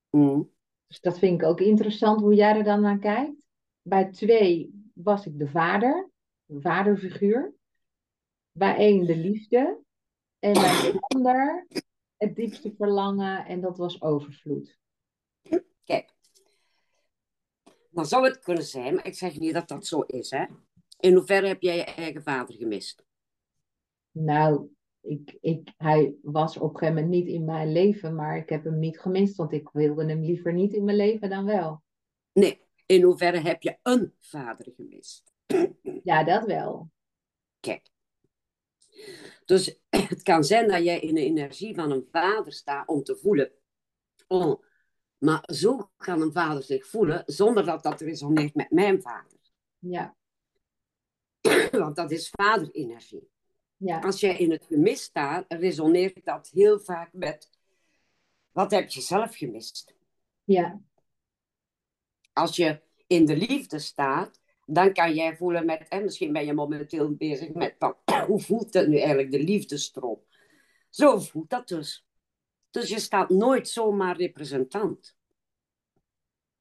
[0.09, 0.51] Mm.
[0.87, 3.47] Dus dat vind ik ook interessant hoe jij er dan naar kijkt.
[3.81, 6.09] Bij twee was ik de vader,
[6.45, 7.53] de vaderfiguur.
[8.51, 9.81] Bij één de liefde.
[10.39, 11.67] En bij de ander
[12.23, 14.77] het diepste verlangen en dat was overvloed.
[15.83, 16.13] Kijk,
[17.89, 20.29] dan zou het kunnen zijn, maar ik zeg niet dat dat zo is.
[20.29, 20.45] Hè?
[20.99, 23.05] In hoeverre heb jij je eigen vader gemist?
[24.11, 24.69] Nou,
[25.01, 28.63] ik, ik, hij was op een gegeven moment niet in mijn leven, maar ik heb
[28.63, 31.83] hem niet gemist, want ik wilde hem liever niet in mijn leven dan wel.
[32.33, 35.33] Nee, in hoeverre heb je een vader gemist?
[36.03, 36.89] Ja, dat wel.
[37.59, 37.89] Kijk,
[39.45, 43.15] dus het kan zijn dat jij in de energie van een vader staat om te
[43.15, 43.51] voelen.
[44.27, 44.63] Oh,
[45.17, 49.39] maar zo kan een vader zich voelen zonder dat dat resoneert met mijn vader.
[49.79, 50.15] Ja.
[51.71, 53.29] Want dat is vaderenergie.
[53.77, 53.99] Ja.
[53.99, 57.49] Als jij in het gemis staat, resoneert dat heel vaak met
[58.51, 59.95] wat heb je zelf gemist?
[60.43, 60.81] Ja.
[62.33, 66.53] Als je in de liefde staat, dan kan jij voelen met, en misschien ben je
[66.53, 67.75] momenteel bezig met,
[68.27, 70.19] hoe voelt dat nu eigenlijk, de liefdestroom?
[70.89, 72.05] Zo voelt dat dus.
[72.69, 75.15] Dus je staat nooit zomaar representant.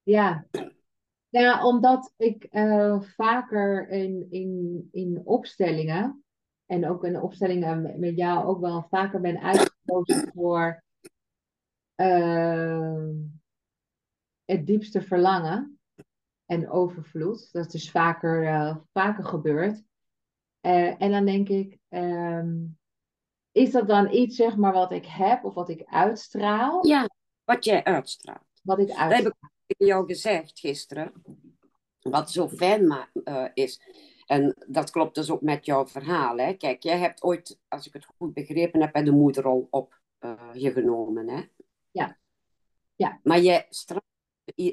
[0.02, 0.46] Ja,
[1.28, 6.24] ja omdat ik uh, vaker in, in, in opstellingen,
[6.66, 10.84] en ook in opstellingen met jou ook wel vaker ben uitgekozen voor
[11.96, 13.08] uh,
[14.44, 15.80] het diepste verlangen.
[16.52, 17.52] En overvloed.
[17.52, 19.82] Dat is vaker, uh, vaker gebeurd.
[20.60, 22.78] Uh, en dan denk ik, um,
[23.52, 26.86] is dat dan iets zeg maar wat ik heb of wat ik uitstraal?
[26.86, 27.08] Ja,
[27.44, 28.60] wat jij uitstraalt.
[28.62, 29.22] Wat ik uitstraal.
[29.22, 31.12] Dat heb ik jou gezegd gisteren.
[32.00, 33.80] Wat zo fijn maar, uh, is.
[34.26, 36.36] En dat klopt dus ook met jouw verhaal.
[36.36, 36.52] Hè?
[36.52, 40.00] Kijk, jij hebt ooit, als ik het goed begrepen heb, de moederrol op
[40.52, 41.28] je genomen.
[41.28, 41.42] Hè?
[41.90, 42.18] Ja.
[42.94, 43.20] ja.
[43.22, 44.11] Maar jij straalt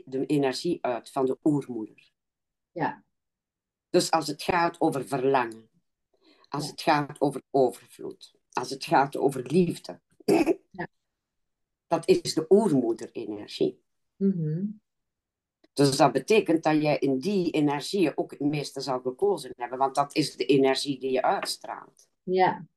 [0.05, 2.11] de energie uit van de oermoeder.
[2.71, 3.03] Ja.
[3.89, 5.69] Dus als het gaat over verlangen,
[6.49, 6.69] als Ja.
[6.71, 10.01] het gaat over overvloed, als het gaat over liefde,
[10.71, 10.87] Ja.
[11.87, 13.83] dat is de oermoeder-energie.
[14.15, 14.65] Mhm.
[15.73, 19.95] Dus dat betekent dat jij in die energie ook het meeste zal gekozen hebben, want
[19.95, 22.09] dat is de energie die je uitstraalt.
[22.23, 22.67] Ja.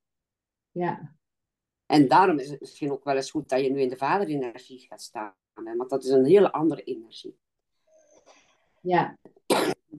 [0.71, 1.17] Ja.
[1.87, 4.79] En daarom is het misschien ook wel eens goed dat je nu in de vaderenergie
[4.79, 7.39] gaat staan, want dat is een hele andere energie.
[8.81, 9.19] Ja.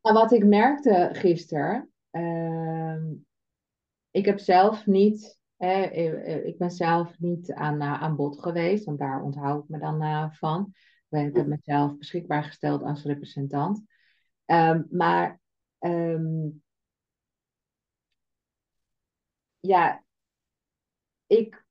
[0.01, 3.13] Nou, wat ik merkte gisteren, ehm,
[4.11, 8.85] ik heb zelf niet, hè, eh, ik ben zelf niet aan, eh, aan bod geweest,
[8.85, 10.73] want daar onthoud ik me dan eh, van.
[11.09, 13.83] Ik heb mezelf beschikbaar gesteld als representant.
[14.45, 15.39] Ehm, maar
[15.79, 16.49] ehm,
[19.59, 20.03] ja,
[21.27, 21.65] ik,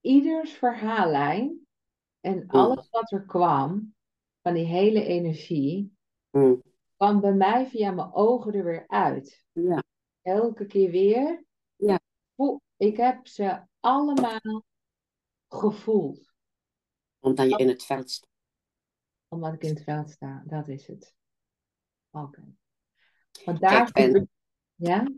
[0.00, 1.61] ieders verhaallijn
[2.22, 3.94] en alles wat er kwam,
[4.42, 5.96] van die hele energie,
[6.30, 6.62] Mm.
[6.96, 9.44] kwam bij mij via mijn ogen er weer uit.
[9.52, 9.82] Ja.
[10.22, 11.44] Elke keer weer.
[11.76, 12.00] Ja.
[12.76, 14.64] Ik heb ze allemaal
[15.48, 16.32] gevoeld.
[17.18, 18.30] Omdat je in het veld staat.
[19.28, 20.42] Omdat ik in het veld sta.
[20.46, 21.14] Dat is het.
[22.10, 22.54] Oké.
[23.44, 24.28] Want daar Kijk, en- gebeurt-
[24.74, 25.12] Ja?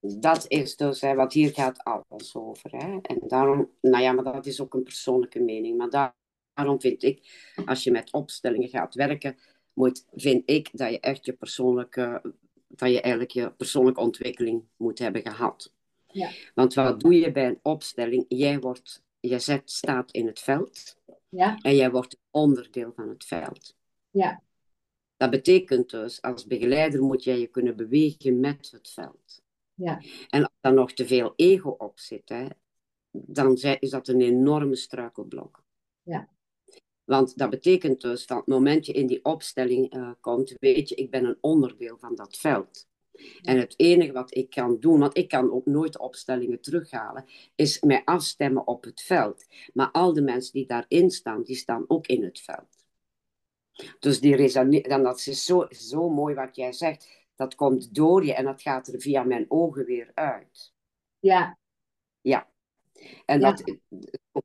[0.00, 2.70] Dat is dus, hè, want hier gaat alles over.
[2.76, 2.98] Hè?
[3.00, 5.76] En daarom, nou ja, maar dat is ook een persoonlijke mening.
[5.76, 6.16] Maar daar-
[6.54, 9.36] daarom vind ik, als je met opstellingen gaat werken,
[9.72, 12.34] moet, vind ik dat je echt je persoonlijke,
[12.68, 15.72] dat je eigenlijk je persoonlijke ontwikkeling moet hebben gehad.
[16.06, 16.30] Ja.
[16.54, 18.24] Want wat doe je bij een opstelling?
[18.28, 20.96] Jij wordt, je zet, staat in het veld
[21.28, 21.58] Ja?
[21.62, 23.76] en jij wordt onderdeel van het veld.
[24.10, 24.42] Ja.
[25.16, 29.42] Dat betekent dus, als begeleider moet jij je kunnen bewegen met het veld.
[29.74, 30.02] Ja.
[30.28, 32.46] En als daar nog te veel ego op zit, hè,
[33.10, 35.64] dan is dat een enorme struikelblok.
[36.02, 36.28] Ja.
[37.10, 40.94] Want dat betekent dus dat het moment je in die opstelling eh, komt, weet je,
[40.94, 42.88] ik ben een onderdeel van dat veld.
[43.42, 47.80] En het enige wat ik kan doen, want ik kan ook nooit opstellingen terughalen, is
[47.80, 49.46] mij afstemmen op het veld.
[49.72, 52.84] Maar al de mensen die daarin staan, die staan ook in het veld.
[53.98, 57.08] Dus die resone- dan dat is zo, zo mooi wat jij zegt.
[57.34, 60.72] Dat komt door je en dat gaat er via mijn ogen weer uit.
[62.20, 62.49] Ja.
[63.24, 63.80] En dat, ik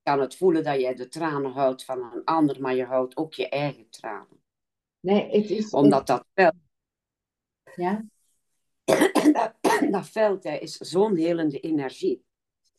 [0.04, 3.34] kan het voelen dat jij de tranen houdt van een ander, maar je houdt ook
[3.34, 4.44] je eigen tranen.
[5.00, 5.70] Nee, het is...
[5.70, 6.54] Omdat dat veld,
[7.76, 8.06] Ja?
[9.32, 9.54] dat,
[9.92, 12.24] dat veld hè, is zo'n helende energie.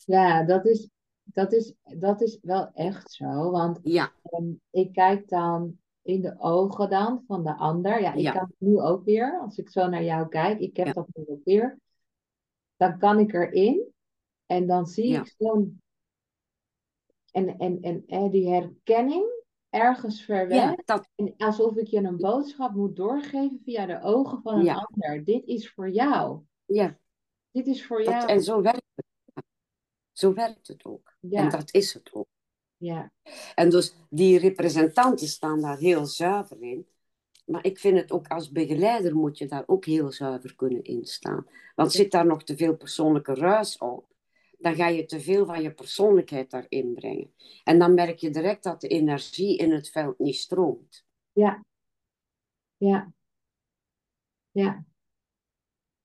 [0.04, 0.88] Ja, dat is,
[1.22, 3.50] dat, is, dat is wel echt zo.
[3.50, 8.00] Want Ja, ehm, ik kijk dan in de ogen dan van de ander.
[8.00, 8.32] Ja, ik Ja.
[8.32, 9.40] kan het nu ook weer.
[9.40, 10.92] Als ik zo naar jou kijk, ik heb Ja.
[10.92, 11.78] dat nu ook weer.
[12.76, 13.94] Dan kan ik erin.
[14.46, 15.20] En dan zie Ja.
[15.20, 15.80] ik zo'n...
[17.30, 19.34] En, en, en, en die herkenning
[19.70, 20.56] ergens ver weg.
[20.58, 24.64] ja, dat, En alsof ik je een boodschap moet doorgeven via de ogen van een
[24.64, 24.74] Ja.
[24.74, 25.24] ander.
[25.24, 26.40] Dit is voor jou.
[26.64, 26.98] ja
[27.50, 28.28] Dit is voor dat, jou.
[28.28, 29.04] en zo werkt het.
[30.12, 31.16] Zo werkt het ook.
[31.20, 31.42] Ja.
[31.42, 32.26] En dat is het ook.
[32.76, 33.12] Ja,
[33.54, 36.86] En dus die representanten staan daar heel zuiver in.
[37.44, 41.04] Maar ik vind het ook als begeleider moet je daar ook heel zuiver kunnen in
[41.04, 41.46] staan.
[41.74, 44.06] Want zit daar nog te veel persoonlijke ruis op,
[44.56, 47.34] dan ga je te veel van je persoonlijkheid daarin brengen.
[47.64, 51.04] En dan merk je direct dat de energie in het veld niet stroomt.
[51.32, 51.64] ja,
[52.76, 53.12] ja,
[54.50, 54.84] ja.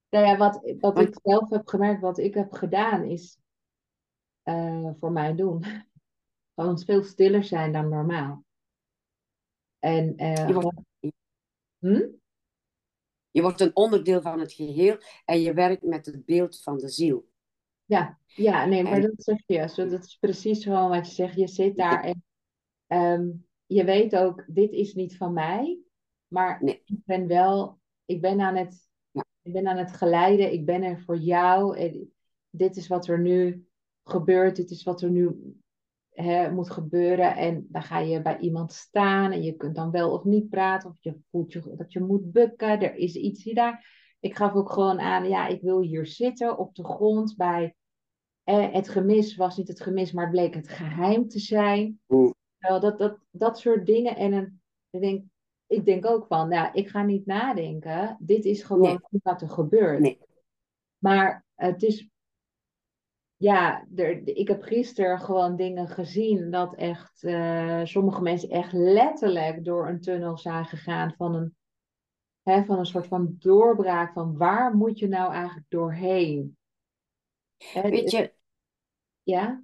[0.10, 3.38] Nou ja, wat, wat Want- ik zelf heb gemerkt, wat ik heb gedaan, is
[4.42, 5.64] eh, voor mijn doen.
[6.56, 8.46] Gewoon veel stiller zijn dan normaal.
[9.80, 10.80] En eh, Je wordt-
[11.78, 12.08] Hm?
[13.32, 16.90] Je wordt een onderdeel van het geheel en je werkt met het beeld van de
[16.90, 17.31] ziel.
[17.92, 19.68] Ja, ja, nee, maar En- dat zeg je.
[19.70, 21.36] Zo, dat is precies gewoon wat je zegt.
[21.36, 22.24] Je zit daar en
[22.88, 23.30] ehm,
[23.66, 25.80] je weet ook, dit is niet van mij,
[26.28, 26.82] maar Nee.
[26.86, 29.26] ik ben wel, ik ben aan het, Ja.
[29.42, 30.54] ik ben aan het geleiden.
[30.54, 31.78] Ik ben er voor jou.
[31.78, 32.14] En
[32.50, 33.68] dit is wat er nu
[34.04, 34.56] gebeurt.
[34.56, 35.56] Dit is wat er nu
[36.10, 37.36] hè, moet gebeuren.
[37.36, 40.90] En dan ga je bij iemand staan en je kunt dan wel of niet praten.
[40.90, 42.82] Of je voelt je, dat je moet bukken.
[42.82, 44.00] Er is iets hier daar.
[44.20, 47.76] Ik gaf ook gewoon aan, ja, ik wil hier zitten op de grond bij
[48.44, 52.00] eh, het gemis was niet het gemis, maar het bleek het geheim te zijn.
[52.08, 52.34] Mm.
[52.58, 54.16] Wel, dat, dat, dat soort dingen.
[54.16, 55.26] En een, ik denk,
[55.68, 58.18] ik denk ook van, nou, ik ga niet nadenken.
[58.20, 60.00] Dit is gewoon wat er gebeurt.
[60.00, 60.20] Nee.
[60.98, 62.10] Maar het is,
[63.36, 69.66] ja, er, ik heb gisteren gewoon dingen gezien dat echt uh, sommige mensen echt letterlijk
[69.66, 71.56] door een tunnel zijn gegaan van een,
[72.44, 76.58] hè, van een soort van doorbraak van waar moet je nou eigenlijk doorheen?
[77.74, 78.34] Weet je,
[79.24, 79.64] ja?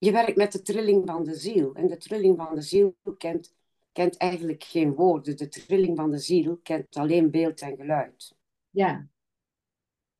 [0.00, 1.74] je werkt met de trilling van de ziel.
[1.74, 3.54] En de trilling van de ziel kent,
[3.92, 5.36] kent eigenlijk geen woorden.
[5.36, 8.36] De trilling van de ziel kent alleen beeld en geluid.
[8.70, 9.08] Ja.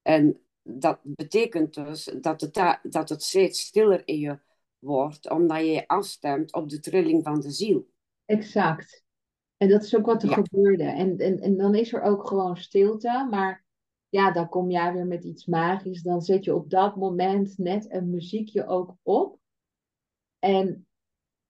[0.03, 4.39] En dat betekent dus dat het, dat het steeds stiller in je
[4.79, 7.89] wordt, omdat je je afstemt op de trilling van de ziel.
[8.25, 9.05] Exact.
[9.57, 10.85] En dat is ook wat er gebeurde.
[10.85, 13.65] En, en, en dan is er ook gewoon stilte, maar
[14.11, 16.03] ja, dan kom jij weer met iets magisch.
[16.03, 19.39] Dan zet je op dat moment net een muziekje ook op.
[20.39, 20.87] En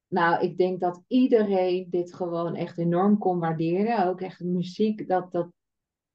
[0.09, 4.07] nou, ik denk dat iedereen dit gewoon echt enorm kon waarderen.
[4.07, 5.53] Ook echt muziek, dat, dat,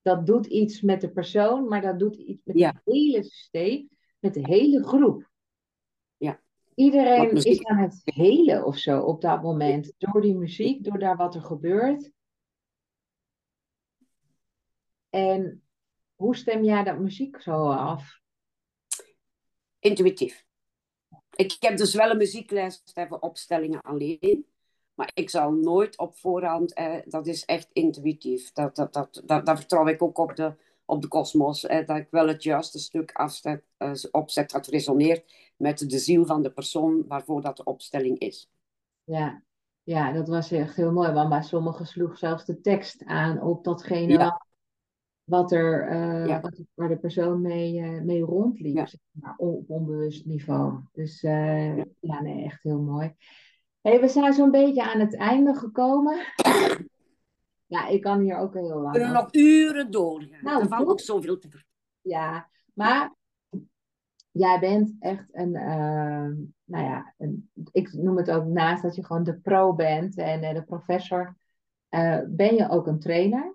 [0.02, 3.90] dat doet iets met de persoon, maar dat doet iets met het hele systeem,
[4.20, 5.30] met de hele groep.
[6.18, 6.42] Ja.
[6.76, 9.94] Iedereen is aan het helen of zo op dat moment.
[9.98, 12.12] Door die muziek, door daar wat er gebeurt.
[15.10, 15.65] En
[16.16, 18.20] hoe stem jij dat muziek zo af?
[19.80, 20.46] Intuïtief.
[21.36, 24.46] Ik heb dus wel een muziekles voor opstellingen alleen.
[24.94, 28.52] Maar ik zal nooit op voorhand, eh, dat is echt intuïtief.
[28.52, 30.54] Dat, dat, dat, dat, daar vertrouw ik ook op de,
[30.86, 31.66] op de kosmos.
[31.66, 36.26] Eh, dat ik wel het juiste stuk afzet, eh, opzet dat resoneert met de ziel
[36.26, 38.50] van de persoon waarvoor dat de opstelling is.
[39.04, 39.44] Ja,
[39.84, 41.12] ja dat was echt heel mooi.
[41.12, 44.40] Want bij sommigen sloeg zelfs de tekst aan op datgene
[45.26, 48.86] wat er, uh, wat, waar de persoon mee, uh, mee rondliep, ja.
[48.86, 50.80] zeg maar, op onbewust niveau.
[50.92, 51.86] Dus uh, ja.
[52.00, 52.22] ja.
[52.22, 53.16] nee, echt heel mooi.
[53.82, 56.18] Hey, we zijn zo'n beetje aan het einde gekomen.
[57.68, 58.86] Ja, ik kan hier ook heel lang.
[58.86, 60.44] We kunnen nog uren doorgaan.
[60.44, 61.48] Nou, er valt ook zoveel te
[62.02, 63.16] Ja, maar
[64.32, 65.52] jij bent echt een,
[66.66, 70.54] nou ja, een, ik noem het ook naast dat je gewoon de pro bent en
[70.54, 71.38] de professor,
[72.28, 73.55] ben je ook een trainer.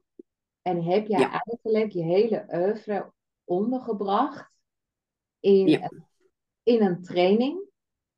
[0.62, 3.12] En heb jij eigenlijk je hele oeuvre
[3.44, 4.50] ondergebracht
[5.40, 5.88] in,
[6.62, 7.68] in een training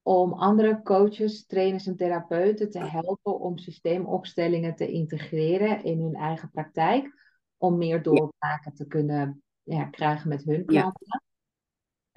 [0.03, 6.51] om andere coaches, trainers en therapeuten te helpen om systeemopstellingen te integreren in hun eigen
[6.51, 7.15] praktijk,
[7.57, 11.23] om meer doorbraken te kunnen ja, krijgen met hun klanten.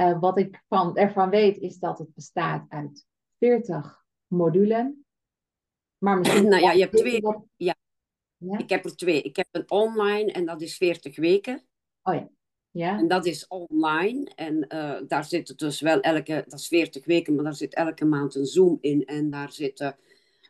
[0.01, 3.05] Uh, wat ik van, ervan weet is dat het bestaat uit
[3.37, 5.05] 40 modulen.
[5.97, 6.47] Maar misschien.
[6.47, 7.21] Nou ja, je hebt twee.
[7.55, 7.75] Ja,
[8.37, 8.57] ja?
[8.57, 9.21] Ik heb er twee.
[9.21, 11.63] Ik heb een online en dat is 40 weken.
[12.03, 12.29] Oh ja.
[12.71, 12.97] Ja.
[12.97, 14.31] En dat is online.
[14.35, 18.05] En uh, daar zit dus wel elke, dat is 40 weken, maar daar zit elke
[18.05, 19.05] maand een Zoom in.
[19.05, 19.97] En daar zitten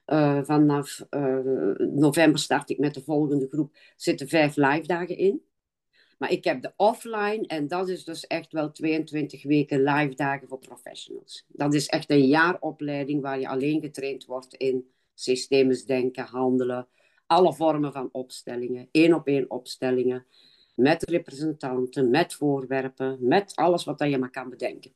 [0.05, 1.39] uh, vanaf uh,
[1.77, 5.41] november start ik met de volgende groep, zitten vijf live dagen in.
[6.17, 10.47] Maar ik heb de offline en dat is dus echt wel 22 weken live dagen
[10.47, 11.45] voor professionals.
[11.47, 16.87] Dat is echt een jaaropleiding waar je alleen getraind wordt in systemisch denken, handelen,
[17.27, 20.25] alle vormen van opstellingen, één op één opstellingen,
[20.75, 24.93] met representanten, met voorwerpen, met alles wat je maar kan bedenken.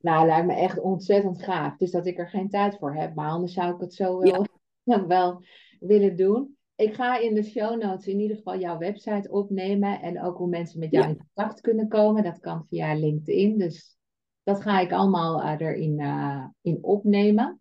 [0.00, 1.76] Nou, lijkt me echt ontzettend gaaf.
[1.76, 4.46] Dus dat ik er geen tijd voor heb, maar anders zou ik het zo wel,
[5.06, 5.42] wel
[5.80, 6.56] willen doen.
[6.74, 10.48] Ik ga in de show notes in ieder geval jouw website opnemen en ook hoe
[10.48, 12.22] mensen met jou in contact kunnen komen.
[12.22, 13.98] Dat kan via LinkedIn, dus
[14.42, 17.60] dat ga ik allemaal uh, erin uh, in opnemen.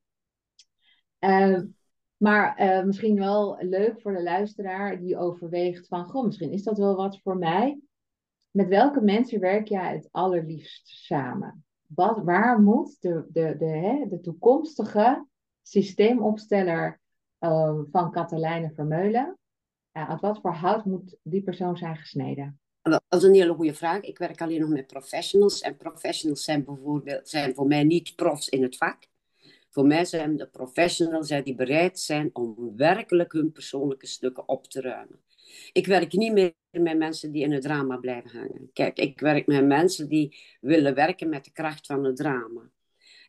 [1.20, 1.60] Uh,
[2.20, 6.78] maar uh, misschien wel leuk voor de luisteraar die overweegt van, goh, misschien is dat
[6.78, 7.80] wel wat voor mij.
[8.52, 11.66] Met welke mensen werk jij het allerliefst samen?
[11.86, 15.28] Wat, waar moet de, de, de, hè, de toekomstige
[15.62, 17.00] systeemopsteller
[17.40, 19.38] uh, van Katelijne Vermeulen,
[19.94, 22.60] uh, uit wat voor hout moet die persoon zijn gesneden?
[22.82, 24.02] Dat is een hele goede vraag.
[24.02, 25.62] Ik werk alleen nog met professionals.
[25.62, 29.08] En professionals zijn bijvoorbeeld zijn voor mij niet profs in het vak.
[29.70, 34.82] Voor mij zijn de professionals die bereid zijn om werkelijk hun persoonlijke stukken op te
[34.82, 35.20] ruimen.
[35.72, 38.70] Ik werk niet meer met mensen die in het drama blijven hangen.
[38.74, 42.70] Kijk, ik werk met mensen die willen werken met de kracht van het drama.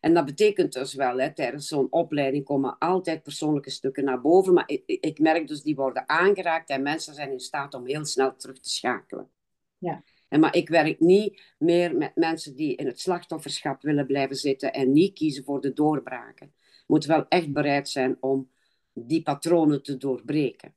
[0.00, 4.54] En dat betekent dus wel, hè, tijdens zo'n opleiding komen altijd persoonlijke stukken naar boven.
[4.54, 8.04] Maar ik, ik merk dus, die worden aangeraakt en mensen zijn in staat om heel
[8.04, 9.30] snel terug te schakelen.
[9.78, 10.02] Ja.
[10.30, 14.72] En maar ik werk niet meer met mensen die in het slachtofferschap willen blijven zitten
[14.72, 16.52] en niet kiezen voor de doorbraken.
[16.86, 18.50] Moet wel echt bereid zijn om
[18.92, 20.74] die patronen te doorbreken.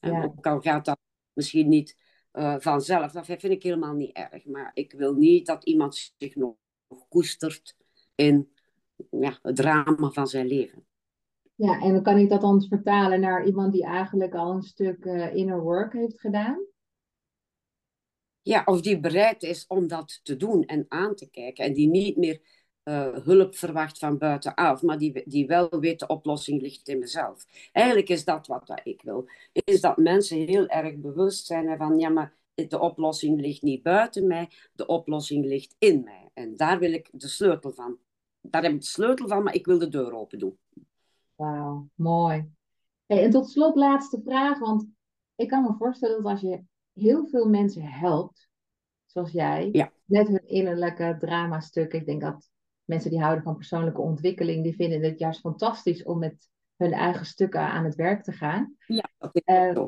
[0.00, 0.98] En ook al gaat dat
[1.32, 1.96] misschien niet
[2.32, 4.44] uh, vanzelf, dat vind ik helemaal niet erg.
[4.44, 6.54] Maar ik wil niet dat iemand zich nog,
[7.08, 7.76] koestert
[8.14, 8.52] in
[9.10, 10.86] ja, het drama van zijn leven.
[11.54, 15.04] Ja, en dan kan ik dat dan vertalen naar iemand die eigenlijk al een stuk
[15.04, 16.72] uh, inner work heeft gedaan?
[18.44, 21.64] Ja, of die bereid is om dat te doen en aan te kijken.
[21.64, 22.40] En die niet meer
[22.84, 27.46] uh, hulp verwacht van buitenaf, maar die, die wel weet de oplossing ligt in mezelf.
[27.72, 29.28] Eigenlijk is dat wat ik wil.
[29.52, 34.26] Is dat mensen heel erg bewust zijn van, ja, maar de oplossing ligt niet buiten
[34.26, 36.30] mij, de oplossing ligt in mij.
[36.34, 37.98] En daar wil ik de sleutel van.
[38.40, 40.58] Daar heb ik de sleutel van, maar ik wil de deur open doen.
[41.34, 42.52] Wauw, mooi.
[43.06, 44.86] En tot slot laatste vraag, want
[45.36, 46.62] ik kan me voorstellen dat als je
[46.94, 48.48] heel veel mensen helpt,
[49.06, 49.92] zoals jij, ja.
[50.04, 52.50] met hun innerlijke dramastukken, ik denk dat
[52.84, 57.26] mensen die houden van persoonlijke ontwikkeling, die vinden het juist fantastisch om met hun eigen
[57.26, 58.76] stukken aan het werk te gaan.
[58.86, 59.84] Ja, dat is uh,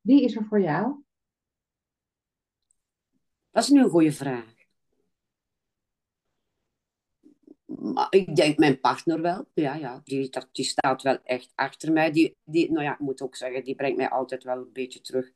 [0.00, 1.02] Wie is er voor jou?
[3.50, 4.52] Dat is nu een goede vraag.
[8.10, 9.46] ik denk mijn partner wel.
[9.54, 10.00] Ja, ja.
[10.04, 12.12] Die, die staat wel echt achter mij.
[12.12, 15.00] Die, die, nou ja, ik moet ook zeggen, die brengt mij altijd wel een beetje
[15.00, 15.32] terug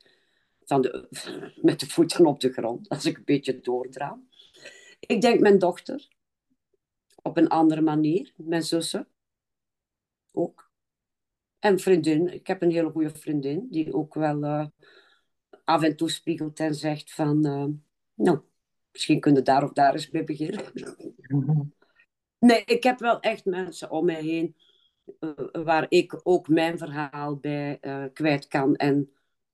[0.67, 1.07] van de,
[1.61, 2.89] met de voeten op de grond.
[2.89, 4.29] Als ik een beetje doordraam.
[4.99, 6.07] Ik denk mijn dochter.
[7.21, 8.33] Op een andere manier.
[8.35, 9.07] Mijn zussen.
[10.31, 10.71] Ook.
[11.59, 12.33] En vriendin.
[12.33, 13.67] Ik heb een hele goede vriendin.
[13.69, 14.65] Die ook wel uh,
[15.63, 17.45] af en toe spiegelt en zegt van...
[17.47, 17.65] Uh,
[18.13, 18.39] nou,
[18.91, 20.65] misschien kunnen daar of daar eens mee beginnen.
[22.39, 24.55] Nee, ik heb wel echt mensen om mij heen
[25.19, 27.79] uh, waar ik ook mijn verhaal bij
[28.13, 28.75] kwijt kan.
[28.75, 29.11] En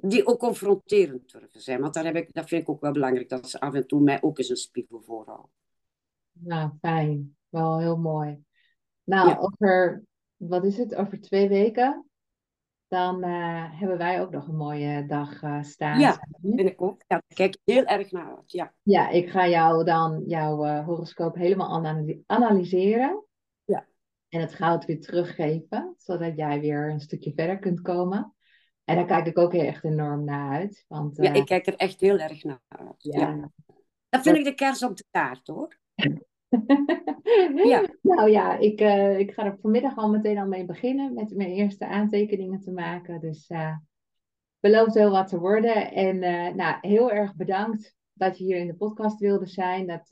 [0.10, 1.82] die ook confronterend durven zijn.
[1.82, 4.02] Want daar heb ik, dat vind ik ook wel belangrijk, dat ze af en toe
[4.02, 5.52] mij ook eens een spiegel voorhouden.
[6.32, 7.38] Nou, fijn.
[7.50, 8.44] Wel heel mooi.
[9.04, 9.38] Nou, ja.
[9.38, 10.04] over,
[10.36, 12.06] wat is het, over twee weken
[12.94, 16.00] dan uh, hebben wij ook nog een mooie dag uh, staan.
[16.00, 17.04] Ja, vind ik ook.
[17.08, 18.52] Ja, daar kijk heel erg naar uit.
[18.52, 21.86] Ja, ja ik ga jou dan jouw uh, horoscoop helemaal
[22.26, 23.26] analyseren.
[23.66, 23.88] Ja.
[24.30, 28.34] En het goud weer teruggeven, zodat jij weer een stukje verder kunt komen.
[28.84, 30.86] En daar kijk ik ook heel echt enorm naar uit.
[30.88, 32.96] Want, ja, ik kijk er echt heel erg naar uit.
[32.98, 33.20] Ja.
[33.20, 33.52] ja.
[34.10, 35.78] Dat vind ik de kers op de taart, hoor.
[37.72, 37.90] ja.
[38.02, 41.50] Nou ja, ik, uh, ik ga er vanmiddag al meteen al mee beginnen met mijn
[41.50, 43.20] eerste aantekeningen te maken.
[43.20, 43.78] Dus uh,
[44.60, 45.92] belooft heel wat te worden.
[45.92, 49.88] En uh, nou, heel erg bedankt dat je hier in de podcast wilde zijn.
[49.88, 50.08] Dat,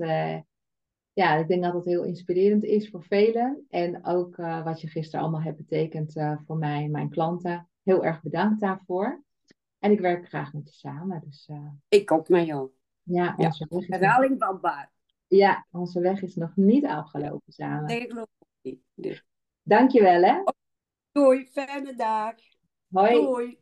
[1.14, 3.66] ja, ik denk dat het heel inspirerend is voor velen.
[3.70, 6.14] En ook wat je gisteren allemaal hebt betekend
[6.46, 7.70] voor mij en mijn klanten.
[7.84, 9.24] Heel erg bedankt daarvoor.
[9.80, 11.22] En ik werk graag met je samen.
[11.26, 11.50] Dus,
[11.88, 12.72] ik ook met jou.
[13.04, 13.98] Ja, onze ja.
[13.98, 14.92] herhaling van baar.
[15.28, 17.86] Ja, onze weg is nog niet afgelopen samen.
[17.86, 18.28] Nee, ik geloof
[18.62, 18.82] niet.
[18.94, 19.22] Nee.
[19.62, 20.44] Dankjewel hè.
[21.12, 22.34] Doei, fijne dag.
[22.88, 23.14] Hoi.
[23.14, 23.60] Doei.